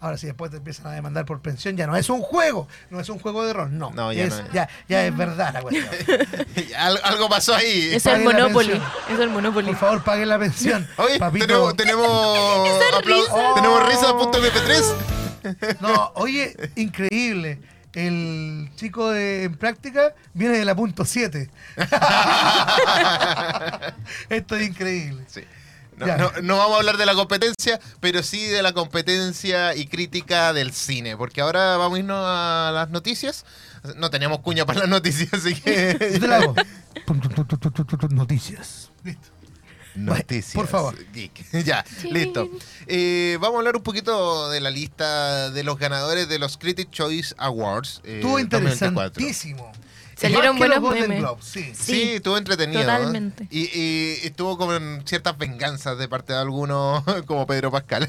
[0.00, 3.00] Ahora, si después te empiezan a demandar por pensión, ya no es un juego, no
[3.00, 3.90] es un juego de rol, no.
[3.90, 4.52] No, ya es, no.
[4.52, 5.88] ya, ya es verdad la cuestión.
[6.78, 7.90] Al- algo pasó ahí.
[7.92, 8.68] Es el Monopoly.
[8.68, 8.90] pensión.
[9.12, 9.66] Es el Monopoly.
[9.68, 10.86] Por favor, paguen la pensión.
[10.96, 11.74] Oye, Papito.
[11.74, 13.54] tenemos, tenemos, risa.
[13.56, 15.76] tenemos risa.mp3.
[15.80, 17.60] No, oye, increíble.
[17.94, 21.50] El chico de, en práctica viene de la punto 7.
[24.28, 25.24] Esto es increíble.
[25.26, 25.42] Sí.
[25.98, 29.86] No, no- no vamos a hablar de la competencia, pero sí de la competencia y
[29.86, 33.44] crítica del cine, porque ahora vamos a irnos a las noticias.
[33.96, 36.26] No tenemos cuña para las noticias, así Yo te que...
[36.28, 36.54] la hago.
[38.10, 38.90] Noticias.
[39.04, 39.28] Listo.
[39.94, 40.54] Noticias.
[40.54, 40.94] por favor.
[41.12, 41.50] Geek.
[41.64, 42.48] ya, listo.
[42.86, 46.90] Eh, vamos a hablar un poquito de la lista de los ganadores de los Critics
[46.92, 48.00] Choice Awards.
[48.04, 49.20] eh, Estuvo 2024.
[49.20, 49.72] interesantísimo.
[50.20, 51.20] Salieron Más que los buenos Golden memes.
[51.20, 51.64] Globes, sí.
[51.74, 52.80] Sí, Sí, estuvo entretenido.
[52.80, 53.46] totalmente.
[53.50, 58.08] Y, y estuvo con ciertas venganzas de parte de algunos, como Pedro Pascal.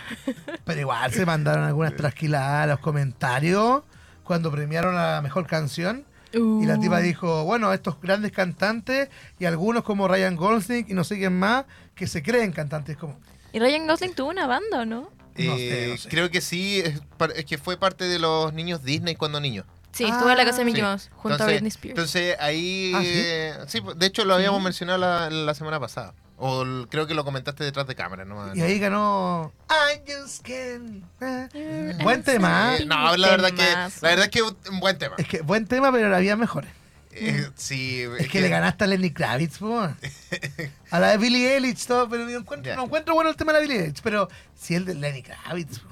[0.64, 3.82] Pero igual se mandaron algunas trasquiladas a los comentarios
[4.24, 6.04] cuando premiaron a la mejor canción.
[6.32, 7.02] Y la tipa Uh.
[7.02, 9.08] dijo, bueno, estos grandes cantantes
[9.40, 11.64] y algunos como Ryan Gosling y no sé quién más
[11.96, 13.18] que se creen cantantes como...
[13.52, 15.00] Y Ryan Gosling tuvo una banda, ¿o no?
[15.00, 15.10] No
[15.56, 16.08] sé, Eh, no sé.
[16.08, 17.00] Creo que sí, es,
[17.34, 19.64] es que fue parte de los niños Disney cuando niño.
[19.92, 20.86] Sí, estuvo en la casa de Mickey Sí.
[20.86, 21.90] Mouse, junto entonces, a Britney Spears.
[21.98, 22.92] Entonces ahí...
[22.94, 23.08] Ah, ¿sí?
[23.12, 26.14] eh, sí, de hecho lo habíamos mencionado la, la semana pasada.
[26.42, 28.24] O el- creo que lo comentaste detrás de cámara.
[28.24, 28.54] ¿no?
[28.54, 29.52] Y ahí ganó...
[29.68, 31.04] I just can't...
[31.20, 31.94] eh.
[32.02, 32.76] Buen tema.
[32.76, 35.16] Eh, no, la verdad que la verdad es que un buen tema.
[35.18, 36.70] Es que buen tema, pero había mejores.
[37.12, 39.80] Eh, sí, Es que le ganaste a Lenny Kravitz, po.
[40.92, 43.58] A la de Billie Eilish, todo, pero no encuentro, no encuentro bueno el tema de
[43.58, 45.88] la Billie Eilish, pero sí el de Lenny Kravitz, po.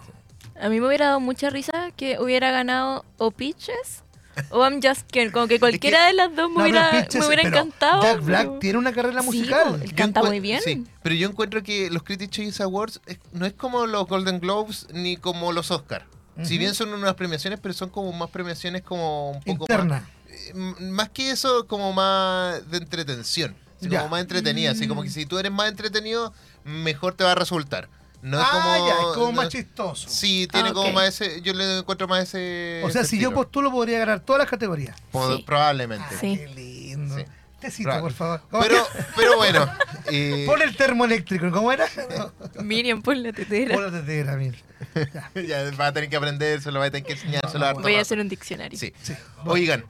[0.61, 4.03] A mí me hubiera dado mucha risa que hubiera ganado o Peaches
[4.51, 5.31] o I'm Just Kidding.
[5.33, 8.03] Como que cualquiera de las dos me No, hubiera, Peaches- me hubiera pero encantado.
[8.03, 9.83] Jack Black pero- tiene una carrera musical.
[9.97, 10.61] canta muy bien.
[10.63, 14.41] Sí, pero yo encuentro que los Critics Choice Awards es- no es como los Golden
[14.41, 16.07] Globes ni como los Oscar.
[16.45, 19.85] Si bien son unas premiaciones, pero son como más premiaciones como un poco Interna.
[19.85, 20.03] más...
[20.31, 23.57] eh, Más que eso, como más de entretención.
[23.81, 24.71] Así como más entretenida.
[24.71, 26.33] Así como que si tú eres más entretenido,
[26.65, 27.89] mejor te va a resultar.
[28.23, 28.89] No es ah, como...
[28.89, 30.09] ya, es como no- más chistoso.
[30.09, 30.95] Sí, tiene Ah, como ok.
[30.95, 31.41] más ese...
[31.43, 32.83] Yo le encuentro más ese...
[32.85, 34.97] o sea, ese si yo postulo, podría ganar todas las categorías.
[35.13, 35.43] Sí.
[35.47, 36.05] Probablemente.
[36.11, 36.37] Ah, Sí.
[36.37, 37.17] Qué lindo.
[37.17, 37.25] Sí.
[37.61, 38.03] Tecito, Claro.
[38.05, 38.41] por favor.
[38.61, 39.69] Pero, pero bueno.
[40.13, 41.87] eh, Pon el termo eléctrico, ¿cómo era?
[42.63, 43.75] Miriam, pon la tetera.
[43.75, 44.57] Pon la tetera, mira.
[45.35, 47.65] ya va a tener que aprender, se lo va a tener que enseñar, se lo
[47.65, 48.79] va a Voy a hacer un diccionario.
[48.79, 48.93] Sí.
[49.03, 49.13] Sí.
[49.45, 49.85] Oigan,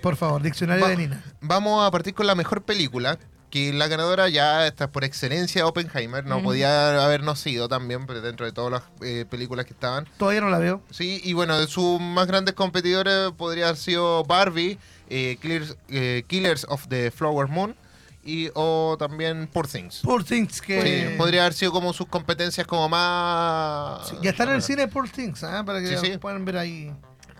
[0.00, 1.22] Por favor, diccionario Va- de Nina.
[1.42, 3.18] vamos a partir con la mejor película.
[3.50, 6.24] Que la ganadora ya está por excelencia Oppenheimer.
[6.24, 6.44] No Ujú.
[6.44, 10.06] podía habernos sido también, pero dentro de todas las eh, películas que estaban.
[10.18, 10.82] Todavía no la veo.
[10.90, 16.22] Sí, y bueno, de sus más grandes competidores podría haber sido Barbie, eh, Killers, eh,
[16.28, 17.74] Killers of the Flower Moon
[18.22, 20.00] y o también Poor Things.
[20.04, 20.82] Poor Things, que...
[20.82, 24.08] Sí, podría haber sido como sus competencias como más...
[24.08, 25.64] Sí, ya está en el cine Poor Things, ¿ah?
[25.64, 26.18] para que sí.
[26.18, 26.92] puedan ver ahí.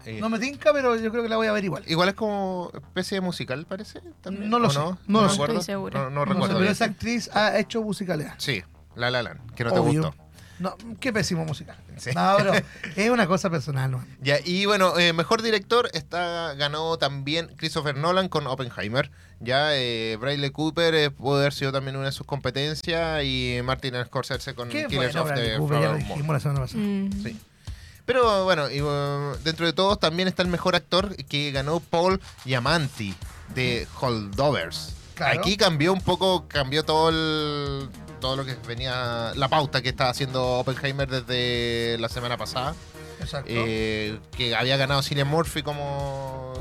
[0.07, 1.83] Eh, No me tinca, pero yo creo que la voy a ver igual.
[1.87, 4.01] Igual es como especie de musical, parece.
[4.23, 5.43] También, No lo ¿o sé, No, no lo sé.
[5.43, 6.01] Estoy segura.
[6.01, 6.59] No, no sé, recuerdo.
[6.59, 8.35] pero esa actriz ha hecho musicalidad.
[8.39, 8.63] Sí,
[8.97, 10.03] La La Land, que no te Obvio.
[10.03, 10.17] gustó.
[10.59, 11.75] No, qué pésimo musical.
[11.97, 12.11] Sí.
[12.15, 12.53] No, pero
[12.97, 14.05] es una cosa personal, ¿no?
[14.21, 19.11] Ya, y bueno, eh, mejor director está ganó también Christopher Nolan con Oppenheimer.
[19.41, 23.95] Ya, eh, Bradley Cooper eh, puede haber sido también una de sus competencias y Martin
[24.05, 26.83] Scorsese con Qué Killers bueno, of Bradley the Cooper, ya lo dijimos la semana pasada.
[26.85, 27.23] Mm.
[27.23, 27.41] Sí.
[28.11, 32.21] Pero bueno, y, uh, dentro de todos también está el mejor actor que ganó Paul
[32.45, 33.15] Giamatti
[33.55, 34.95] de Holdovers.
[35.15, 35.39] Claro.
[35.39, 37.89] Aquí cambió un poco, cambió todo el,
[38.21, 42.75] todo lo que venía, la pauta que estaba haciendo Oppenheimer desde la semana pasada,
[43.21, 43.49] Exacto.
[43.49, 46.55] eh, que había ganado Cillian Murphy como,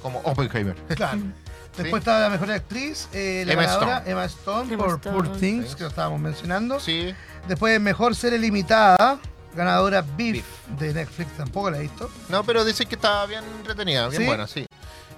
[0.00, 0.76] como Oppenheimer.
[0.94, 1.22] Claro.
[1.76, 4.10] Después estaba la mejor actriz, eh, la Emma ganadora, Stone.
[4.12, 5.16] Emma Stone, Emma por Stone.
[5.16, 5.74] Poor Things, Sí.
[5.74, 6.78] que lo estábamos mencionando.
[6.78, 7.12] Sí,
[7.48, 9.18] Después, mejor serie limitada,
[9.58, 10.78] ganadora Beef, Beef.
[10.78, 12.10] de Netflix, tampoco la he visto.
[12.28, 14.26] no, pero dicen que estaba bien entretenida, bien ¿Sí?
[14.26, 14.64] buena, sí.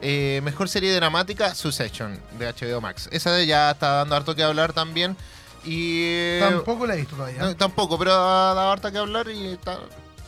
[0.03, 3.09] Eh, mejor serie dramática, Succession, de HBO Max.
[3.12, 5.16] Esa ya está dando harto que hablar también.
[5.62, 7.38] Y eh, Tampoco la he visto todavía.
[7.42, 9.79] no, tampoco, pero ha dado harto que hablar y está,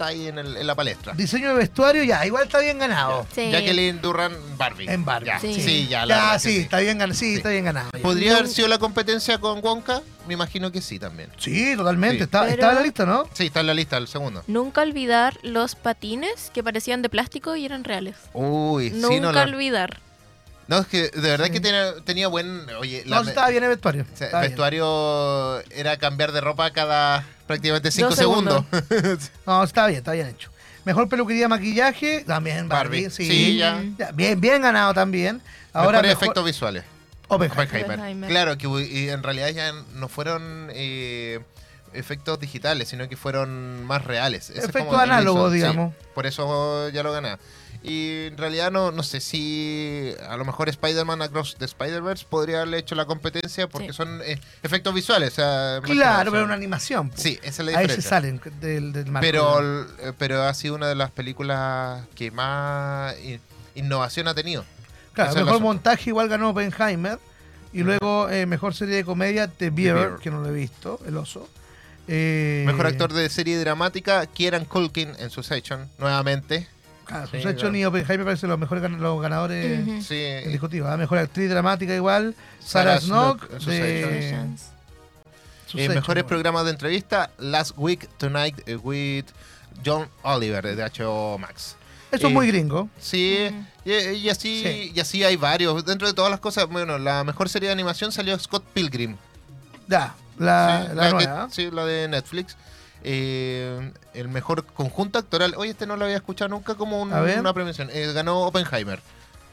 [0.03, 1.13] está ahí en, el- en la palestra.
[1.15, 3.27] Diseño de vestuario, ya, igual está bien ganado.
[3.35, 3.51] Sí.
[3.51, 4.89] Jacqueline Durran, Barbie.
[4.91, 5.27] En Barbie.
[5.29, 5.55] Ya, Sí.
[5.61, 5.87] sí.
[5.89, 7.19] ya, la Ya, sí, está bien ganado.
[7.19, 7.35] Sí, Sí.
[7.37, 7.91] está bien ganado.
[7.95, 8.01] ya.
[8.03, 10.03] ¿Podría haber sido la competencia con Wonka?
[10.27, 11.31] Me imagino que sí también.
[11.39, 12.19] Sí, totalmente.
[12.19, 12.23] Sí.
[12.25, 13.29] Está, Pero- en la lista, ¿no?
[13.33, 14.43] Sí, está en la lista, el segundo.
[14.47, 18.17] Nunca olvidar los patines que parecían de plástico y eran reales.
[18.33, 19.99] Uy, Nunca sí, no olvidar.
[20.69, 21.53] No, es que de verdad Sí.
[21.53, 22.67] que tenía, tenía buen.
[22.79, 24.07] Oye, la No, sí, estaba bien el vestuario.
[24.13, 24.41] o sea, bien.
[24.43, 28.65] vestuario era cambiar de ropa cada prácticamente 5 Dos segundos.
[29.47, 30.51] No, está bien, está bien hecho.
[30.85, 33.03] Mejor peluquería, maquillaje, también Barbie.
[33.05, 33.11] Barbie.
[33.11, 33.83] Sí, Sí, ya.
[33.99, 35.41] Ya, Bien, bien ganado también.
[35.73, 36.85] Ahora Mejores mejor- efectos visuales.
[37.29, 37.67] Oppenheimer.
[37.67, 37.91] Oppenheimer.
[37.99, 38.31] Oppenheimer.
[38.31, 41.41] Claro, que y en realidad ya no fueron eh,
[41.95, 44.51] efectos digitales, sino que fueron más reales.
[44.51, 45.57] Efectos el análogos, hizo, sí.
[45.57, 45.95] digamos.
[46.15, 47.37] por eso ya lo gané.
[47.85, 52.59] Y en realidad no, no sé si a lo mejor Spider-Man Across the Spider-Verse podría
[52.59, 53.93] haberle hecho la competencia porque Sí.
[53.95, 55.33] son eh, efectos visuales.
[55.33, 57.11] o sea, Claro, pero una animación.
[57.11, 57.17] po.
[57.17, 58.03] Sí, esa es la Ahí diferencia.
[58.03, 59.27] se salen del, del marco.
[59.27, 63.15] Pero, eh, pero ha sido una de las películas que más
[63.75, 64.65] innovación ha tenido.
[65.13, 67.19] Claro, mejor montaje igual ganó Oppenheimer.
[67.75, 70.19] Y luego eh, mejor serie de comedia, The Beaver, Beaver.
[70.21, 71.49] que no lo he visto, el oso.
[72.07, 76.69] Eh, Mejor actor de serie dramática, Kieran Culkin en Succession, nuevamente.
[77.13, 77.77] Claro, Sí, Succession claro.
[77.79, 80.07] y Oppenheimer parecen los mejores gan- los ganadores.
[80.07, 80.91] Sí, indiscutibles.
[80.91, 80.97] ¿ah?
[80.97, 84.31] Mejor actriz dramática igual, Sarah Sarah Snook, Snook de
[85.75, 86.27] Eh, hechos, mejores bueno.
[86.27, 89.25] programas de entrevista, Last Week Tonight eh, with
[89.85, 91.77] John Oliver de HBO Max.
[92.11, 92.91] Eso es muy gringo.
[93.01, 93.49] Sí,
[93.87, 94.93] y, y así, Sí.
[94.95, 95.83] y así hay varios.
[95.87, 99.17] Dentro de todas las cosas, bueno, la mejor serie de animación salió Scott Pilgrim.
[99.89, 101.49] Ya, la, Sí, la nueva.
[101.51, 102.57] sí, la de Netflix.
[103.05, 105.55] Eh, el mejor conjunto actoral.
[105.57, 107.89] Oye, este no lo había escuchado nunca como un- una premiación.
[107.93, 109.01] Eh, ganó Oppenheimer.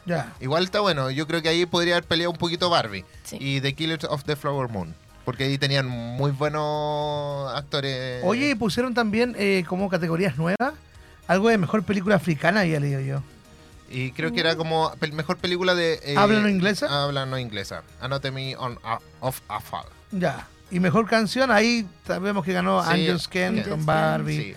[0.06, 0.34] Ya.
[0.40, 1.12] Igual está bueno.
[1.12, 3.06] Yo creo que ahí podría haber peleado un poquito Barbie.
[3.24, 3.38] Sí.
[3.40, 4.96] Y The Killers of the Flower Moon.
[5.26, 8.24] Porque ahí tenían muy buenos actores.
[8.24, 10.74] Oye, y pusieron también eh, como categorías nuevas.
[11.28, 13.22] Algo de mejor película africana, había leído yo.
[13.92, 16.00] Y creo que era como pel- mejor película de.
[16.04, 17.04] eh, ¿Habla no inglesa?
[17.04, 17.84] Habla no inglesa.
[18.02, 18.80] Anatomy on,
[19.20, 19.86] of a Fall.
[20.12, 20.48] Ya.
[20.72, 24.38] Y mejor canción, ahí sabemos que ganó Sí, I'm Just Ken con Barbie.
[24.38, 24.56] Sí.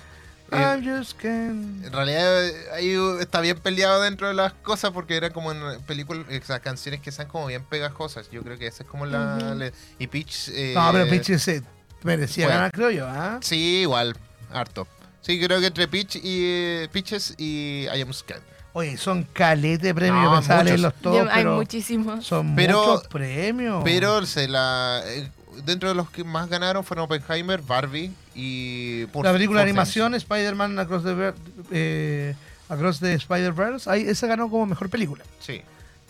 [0.55, 1.83] I'm Just Ken.
[1.83, 2.42] En realidad
[2.75, 7.01] ahí está bien peleado dentro de las cosas porque era como en películas, esas canciones
[7.01, 8.31] que son como bien pegajosas.
[8.31, 9.55] Yo creo que esa es como la...
[9.55, 10.48] Le- y Peach...
[10.53, 11.62] eh, No, pero Peach se
[12.03, 12.59] merecía bueno.
[12.59, 13.07] ganar, creo yo.
[13.09, 13.38] ¿ah?
[13.40, 14.14] Sí, igual,
[14.53, 14.87] harto.
[15.22, 18.42] Sí, creo que entre Peach y eh, Peaches y I Am Scared.
[18.75, 20.25] Oye, son calete de premios.
[20.25, 22.27] No, pensaba leerlos todos, hay pero muchísimos.
[22.27, 23.83] son Pero- muchos premios.
[23.85, 25.01] Pero se la...
[25.07, 25.31] eh,
[25.65, 29.07] dentro de los que más ganaron fueron Oppenheimer, Barbie y...
[29.07, 31.35] Poor- la película de animación Spider-Man Across the,
[31.71, 32.35] eh,
[32.69, 35.25] Across the Spider-Verse, ahí esa ganó como mejor película.
[35.41, 35.62] Sí.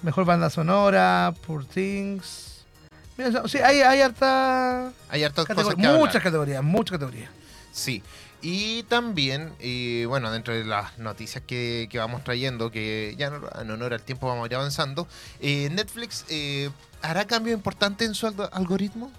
[0.02, 2.64] Mejor banda sonora, Poor Things.
[3.16, 5.98] Mira, o sea, sí, hay, hay harta Hay hartas cosas hablar.
[5.98, 7.30] muchas categorías, muchas categorías.
[7.72, 8.02] Sí.
[8.44, 13.48] Y también, eh, bueno, dentro de las noticias que, que vamos trayendo, que ya no-
[13.60, 15.06] en honor al tiempo vamos a ir avanzando,
[15.40, 16.70] eh, Netflix eh,
[17.02, 19.12] hará cambio importante en su algo- algoritmo.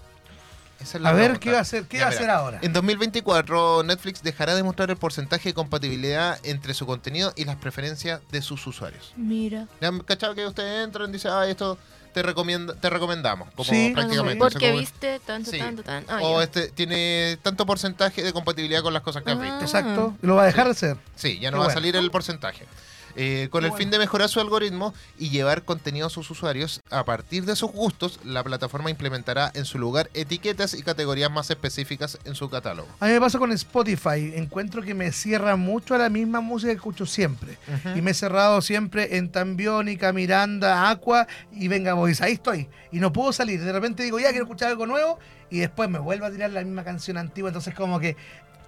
[0.80, 1.38] Esa es la A ver.
[1.38, 1.84] ¿qué va a hacer?
[1.84, 2.58] ¿Qué Ya, va a mira, hacer ahora?
[2.62, 7.56] En 2024, Netflix dejará de mostrar el porcentaje de compatibilidad entre su contenido y las
[7.56, 9.12] preferencias de sus usuarios.
[9.16, 9.66] Mira.
[9.80, 11.78] ¿Ya han cachado que ustedes entran y dicen, ah, esto
[12.12, 13.48] te, recomienda, te recomendamos?
[13.54, 13.90] Como Sí.
[13.94, 14.38] prácticamente.
[14.38, 15.58] Porque o sea, como- viste tanto, Sí.
[15.58, 16.12] tanto, tanto.
[16.12, 16.44] Ah, o ya.
[16.44, 19.42] este tiene tanto porcentaje de compatibilidad con las cosas que has Ah.
[19.42, 19.60] visto.
[19.60, 20.16] Exacto.
[20.22, 20.96] Lo va a dejar de hacer.
[21.16, 22.66] Sí, ya no Qué va a salir el porcentaje.
[23.16, 27.04] Eh, con el fin de mejorar su algoritmo y llevar contenido a sus usuarios, a
[27.04, 32.18] partir de sus gustos, la plataforma implementará en su lugar etiquetas y categorías más específicas
[32.24, 32.88] en su catálogo.
[33.00, 34.32] A mí me pasa con Spotify.
[34.34, 37.56] Encuentro que me cierra mucho a la misma música que escucho siempre.
[37.94, 42.20] Y me he cerrado siempre en Tambiónica, Miranda, Aqua y Venga Boys.
[42.20, 42.68] Ahí estoy.
[42.92, 43.60] Y no puedo salir.
[43.60, 45.18] De repente digo, ya quiero escuchar algo nuevo.
[45.50, 47.50] Y después me vuelvo a tirar la misma canción antigua.
[47.50, 48.16] Entonces, como que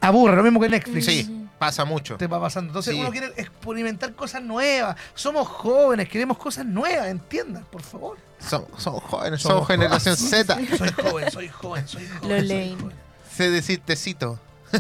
[0.00, 0.37] aburre.
[0.37, 1.06] Lo mismo que Netflix.
[1.06, 2.16] Sí, pasa mucho.
[2.16, 2.69] Te va pasando.
[2.71, 3.01] Entonces, Sí.
[3.01, 4.97] uno quiere experimentar cosas nuevas.
[5.14, 7.07] Somos jóvenes, queremos cosas nuevas.
[7.09, 8.19] Entiendan, por favor.
[8.38, 10.47] Son jóvenes, Somos somos generación jóvenes.
[10.47, 10.77] Z.
[10.77, 12.23] Soy joven, soy joven, soy joven.
[12.29, 12.81] Lo soy leen.
[12.81, 12.97] joven.
[13.35, 14.38] Sé decir tecito.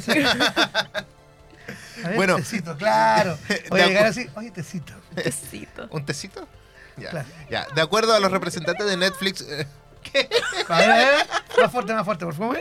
[1.96, 2.36] Ver, Bueno.
[2.36, 3.38] tecito, claro.
[3.70, 4.92] Voy a llegar así, oye, tecito.
[5.14, 5.88] Tecito.
[5.90, 6.46] ¿Un tecito?
[6.96, 7.10] Ya.
[7.10, 7.28] Claro.
[7.50, 7.66] ya.
[7.74, 9.66] De acuerdo a los representantes de Netflix, eh,
[10.68, 11.26] A ver, a ver,
[11.60, 12.58] más fuerte, más fuerte, por favor.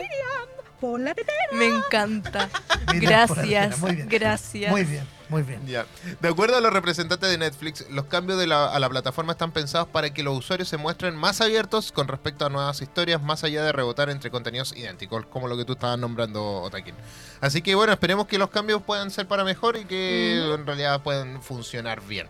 [1.52, 2.48] Me encanta.
[2.94, 3.78] Mira, por la Gracias.
[3.80, 4.08] muy bien.
[4.08, 4.70] Gracias.
[4.70, 5.66] Muy bien, muy bien.
[5.66, 5.86] Ya.
[6.20, 9.52] De acuerdo a los representantes de Netflix, los cambios de la- a la plataforma están
[9.52, 13.42] pensados para que los usuarios se muestren más abiertos con respecto a nuevas historias, más
[13.44, 16.94] allá de rebotar entre contenidos idénticos, como lo que tú estabas nombrando, Otakin.
[17.40, 21.00] Así que bueno, esperemos que los cambios puedan ser para mejor y que en realidad
[21.02, 22.28] puedan funcionar bien.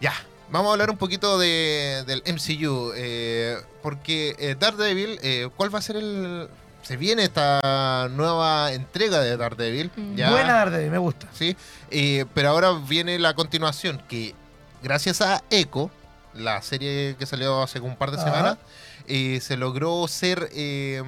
[0.00, 0.12] Ya.
[0.50, 5.78] Vamos a hablar un poquito de, del MCU, eh, porque eh, Daredevil, eh, ¿cuál va
[5.78, 6.46] a ser el...?
[6.82, 9.90] Se viene esta nueva entrega de Daredevil.
[9.96, 10.16] Mm.
[10.16, 10.30] ya.
[10.30, 11.28] Buena Daredevil, me gusta.
[11.32, 11.56] ¿sí?
[11.90, 14.34] Eh, pero ahora viene la continuación, que
[14.82, 15.90] gracias a Echo,
[16.34, 18.24] la serie que salió hace un par de Ajá.
[18.24, 18.58] semanas,
[19.06, 21.02] eh, se logró ser eh,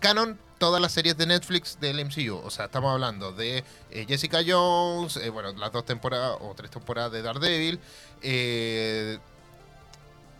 [0.00, 2.36] canon todas las series de Netflix del MCU.
[2.44, 6.70] O sea, estamos hablando de eh, Jessica Jones, eh, bueno, las dos temporadas o tres
[6.70, 7.80] temporadas de Daredevil,
[8.22, 9.18] eh,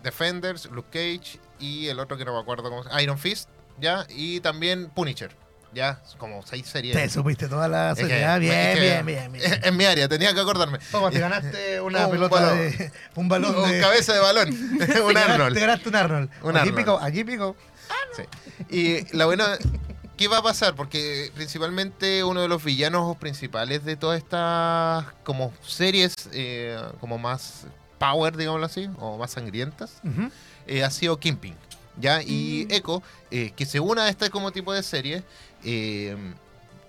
[0.02, 3.48] Defenders, Luke Cage y el otro que no me acuerdo cómo se Iron Fist,
[3.80, 4.06] ¿ya?
[4.08, 5.30] Y también Punisher,
[5.74, 6.00] ¿ya?
[6.18, 6.94] Como seis series.
[6.96, 8.16] Te supiste toda la Es serie.
[8.18, 9.60] que- ah, bien, es que- bien, bien, bien.
[9.64, 10.78] En mi área, tenía que acordarme.
[10.90, 12.58] Toma, te ganaste una Un pelota balón.
[12.58, 12.92] de.
[13.14, 13.80] Un balón Un de.
[13.80, 14.48] cabeza de balón.
[15.04, 15.54] un Arnold.
[15.54, 16.30] Te ganaste un Arnold.
[16.42, 16.76] Un aquí Arnold.
[16.76, 17.56] pico, aquí pico.
[18.16, 18.22] Sí.
[18.70, 19.56] Y la buena.
[20.16, 20.74] ¿Qué va a pasar?
[20.74, 27.66] Porque principalmente uno de los villanos principales de todas estas como series eh, como más
[28.00, 30.00] power, digámoslo así, o más sangrientas,
[30.66, 31.54] eh, ha sido Kimping.
[32.00, 32.22] ¿Ya?
[32.22, 32.66] Y.
[32.70, 35.22] Echo, eh, que se une a este como tipo de serie,
[35.64, 36.16] eh,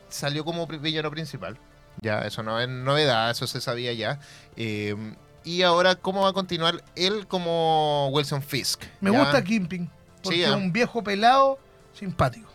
[0.10, 1.58] salió como villano principal.
[2.02, 4.20] Ya, eso no es novedad, eso se sabía ya.
[4.56, 4.96] Eh,
[5.44, 8.84] y ahora, ¿cómo va a continuar él como Wilson Fisk?
[9.02, 9.20] Me ¿ya?
[9.20, 9.90] gusta Kimping.
[10.22, 11.58] Porque Sí, es un viejo pelado
[11.94, 12.50] simpático.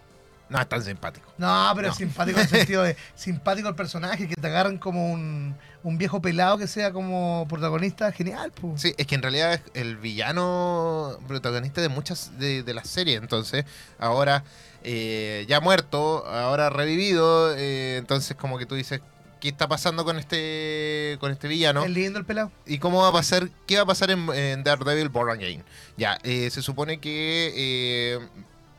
[0.51, 1.27] No es tan simpático.
[1.39, 1.95] No, pero No.
[1.95, 6.20] simpático en el sentido de simpático el personaje, que te agarran como un, un viejo
[6.20, 8.51] pelado que sea como protagonista, genial.
[8.59, 8.80] pues.
[8.80, 13.20] Sí, es que en realidad es el villano protagonista de muchas de, de las series.
[13.20, 13.66] Entonces,
[13.99, 14.45] ahora
[14.82, 19.03] eh, ya muerto, ahora revivido, eh, entonces como que tú dices,
[19.41, 21.85] ¿qué está pasando con este con este villano?
[21.85, 22.51] Es lindo el pelado.
[22.64, 23.51] ¿Y cómo va a pasar?
[23.66, 25.62] ¿Qué va a pasar en, en Daredevil Born Again?
[25.99, 28.18] Ya, eh, se supone que eh,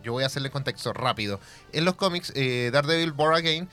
[0.04, 1.40] yo voy a hacerle contexto rápido.
[1.72, 3.70] En los cómics, Daredevil Born Again,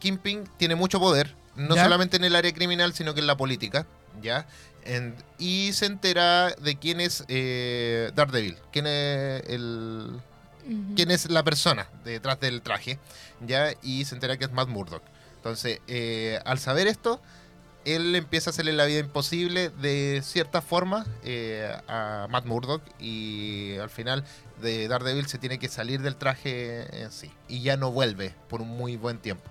[0.00, 1.84] Kingpin tiene mucho poder, no Ya.
[1.84, 3.86] solamente en el área criminal, sino que en la política,
[4.22, 4.46] ¿ya?
[4.84, 10.20] En- y se entera de quién es eh, Daredevil, quién es el,
[10.96, 12.98] quién es la persona detrás del traje,
[13.46, 13.72] ¿ya?
[13.82, 15.02] Y se entera que es Matt Murdock.
[15.36, 17.20] Entonces, eh, al saber esto,
[17.84, 23.76] él empieza a hacerle la vida imposible de cierta forma eh, a Matt Murdock y
[23.76, 24.24] al final
[24.62, 28.62] de Daredevil se tiene que salir del traje en sí y ya no vuelve por
[28.62, 29.50] un muy buen tiempo.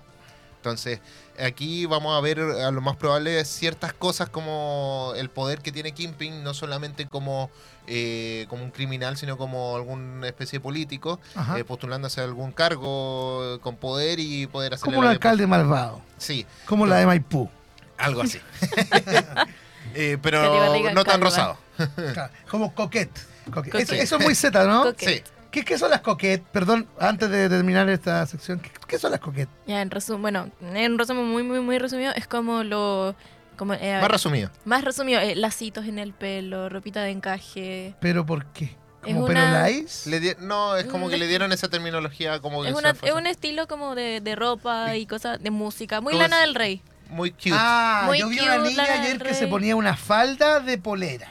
[0.56, 0.98] Entonces,
[1.38, 5.92] aquí vamos a ver a lo más probable ciertas cosas como el poder que tiene
[5.92, 7.50] Kingpin, no solamente como,
[7.86, 11.20] eh, como un criminal, sino como alguna especie de político,
[11.56, 16.00] eh, postulándose a algún cargo con poder y poder hacer Como un alcalde malvado.
[16.18, 17.50] Sí, Como la de Maipú.
[17.98, 18.40] algo así.
[19.96, 21.56] Eh, pero no tan rosado.
[21.76, 23.16] Claro, Como coquette.
[23.52, 23.72] Coquette.
[23.72, 23.92] Coquette.
[23.92, 24.92] Eso, eso es muy Z, ¿no?
[24.96, 25.22] Sí.
[25.54, 26.44] ¿Qué, qué son las coquettes?
[26.50, 29.54] Perdón, antes de terminar esta sección, ¿qué, qué son las coquettes?
[29.68, 33.14] Ya, en resumen, bueno, en resumen muy, muy, muy resumido, es como lo...
[33.56, 34.50] Como, eh, Más resumido.
[34.64, 37.94] más resumido, eh, lacitos en el pelo, ropita de encaje.
[38.00, 38.64] ¿Pero por qué?
[38.64, 40.08] Es ¿Como una- pelo lais?
[40.08, 43.12] Le di- no, es como que le dieron esa terminología como que Es, una, es
[43.12, 46.00] un estilo como de, de ropa y cosas de música.
[46.00, 46.46] Muy ¿Cómo Lana es?
[46.46, 46.82] del Rey.
[47.10, 47.50] muy cute.
[47.52, 51.30] Ah, Muy yo vi cute, una niña ayer que se ponía una falda de polera.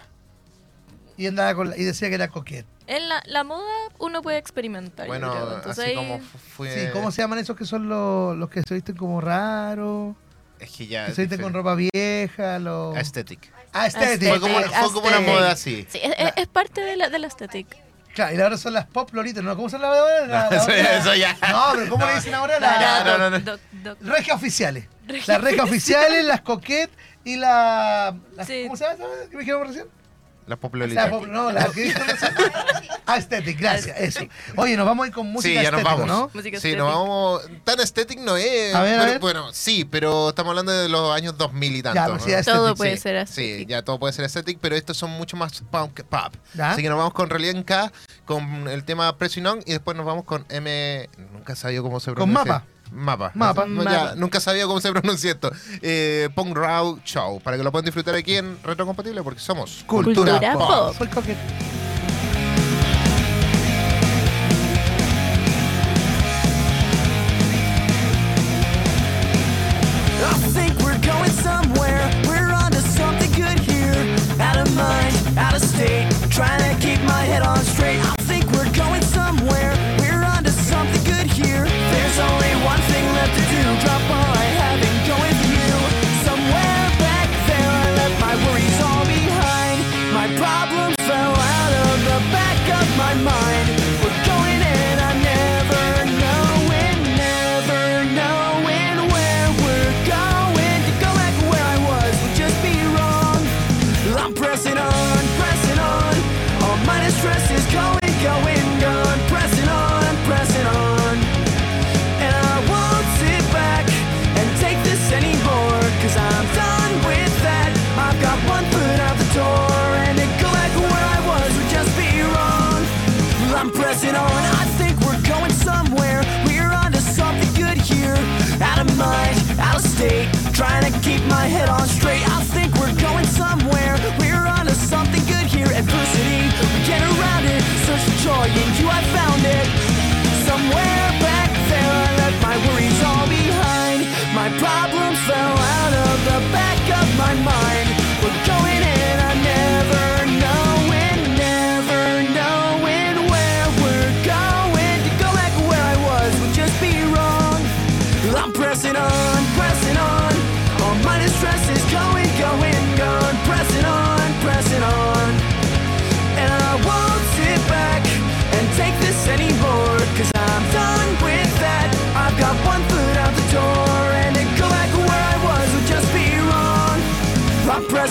[1.17, 2.65] Y andaba con la- y decía que era coquette.
[2.87, 3.63] En la, la moda
[3.99, 5.07] uno puede experimentar.
[5.07, 5.55] bueno, creo.
[5.55, 6.69] Entonces así ahí- como fu- fue.
[6.87, 10.15] Sí, ¿cómo se llaman esos que son los, los que se visten como raros?
[10.59, 11.05] Es que ya.
[11.07, 12.95] Que se visten con ropa vieja, los...
[12.95, 13.51] Aesthetic.
[13.73, 14.31] Ah, estética.
[14.31, 15.33] Fue como, Aesthetic, fue como una aesthetic.
[15.35, 15.87] moda así.
[15.89, 17.77] Sí, es, es- es parte de la, de la estética.
[18.13, 19.55] Claro, y ahora son las pop lolitas, ¿no?
[19.55, 20.27] ¿Cómo son las de ahora?
[20.27, 21.33] La- la Eso- ya.
[21.51, 22.59] No, pero ¿cómo le dicen ahora?
[22.59, 23.39] La, Ya, no, no, no.
[23.39, 24.85] Doc- Regia oficiales.
[25.27, 28.15] Las rejas oficiales, las coquettes y la...
[28.35, 28.63] las- Sí.
[28.65, 28.97] ¿Cómo se llama?
[29.29, 29.87] ¿Qué me dijeron recién?
[30.45, 31.09] La La popularidad.
[31.09, 31.69] pop- no, la.
[33.05, 34.19] Aesthetic, gracias, eso.
[34.55, 36.05] Oye, nos vamos a ir con música Sí, ya nos vamos.
[36.07, 36.29] ¿no?
[36.33, 37.41] Música Sí, nos vamos.
[37.63, 38.73] Tan estético no es.
[38.75, 39.19] A ver, a pero- ver.
[39.19, 41.95] Bueno, sí, pero estamos hablando de los años 2000 y tanto.
[41.95, 43.65] Ya, pues sí, Todo Aesthetic, puede sí, ser Sí, así.
[43.65, 46.33] ya todo puede ser estético, pero estos son mucho más punk pop.
[46.53, 46.71] ¿Ya?
[46.71, 47.91] Así que nos vamos con Realidad en K,
[48.25, 51.09] con el tema Pressing On y después nos vamos con M.
[51.31, 52.53] Nunca sabía cómo se Con pronuncia.
[52.53, 52.65] Mapa.
[52.91, 53.31] Mapa.
[53.33, 53.65] Mapa.
[53.65, 54.15] No, ya, Mapa.
[54.15, 55.51] nunca sabía cómo se pronuncia esto.
[55.81, 60.33] Eh, Punk Raw Show, para que lo puedan disfrutar aquí en Retrocompatible, porque somos Cultura,
[60.33, 60.97] Cultura pop.
[60.97, 61.23] pop.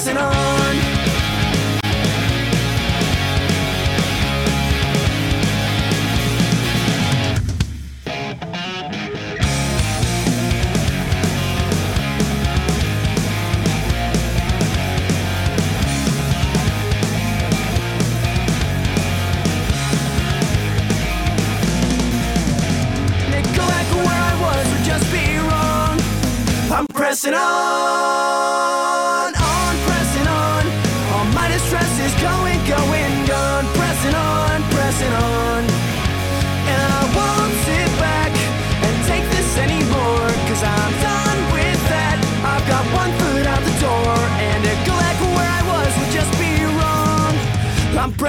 [0.05, 0.82] I'm pressing on.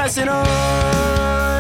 [0.04, 1.53] pressing on.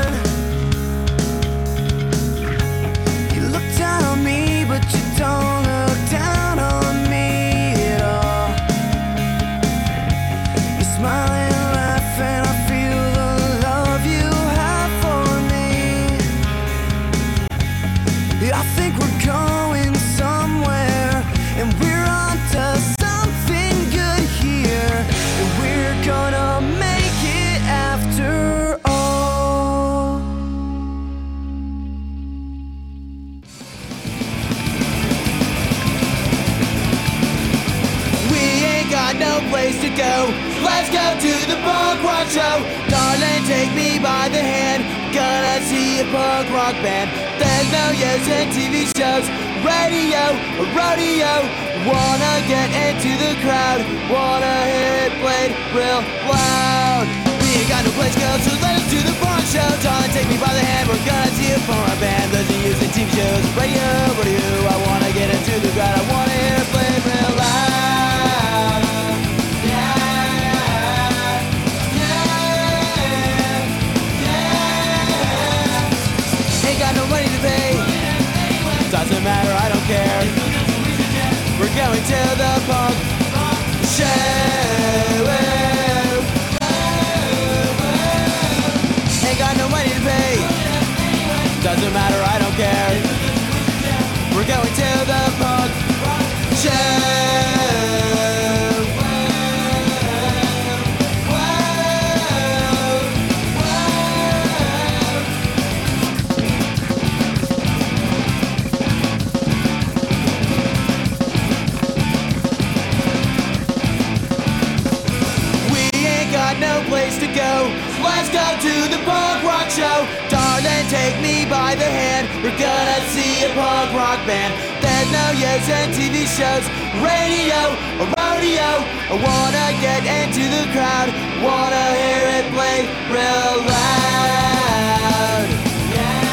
[125.63, 126.65] movies and TV shows,
[127.01, 128.71] radio, a rodeo.
[129.09, 131.09] I wanna get into the crowd,
[131.43, 135.47] wanna hear it play real loud.
[135.91, 136.23] Yeah,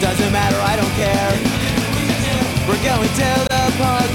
[0.00, 1.38] Doesn't matter, I don't care.
[2.68, 4.10] We're going to the park.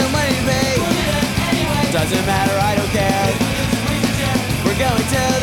[0.00, 0.82] the money, babe.
[1.92, 3.28] Doesn't matter, I don't care.
[4.64, 5.39] We're going to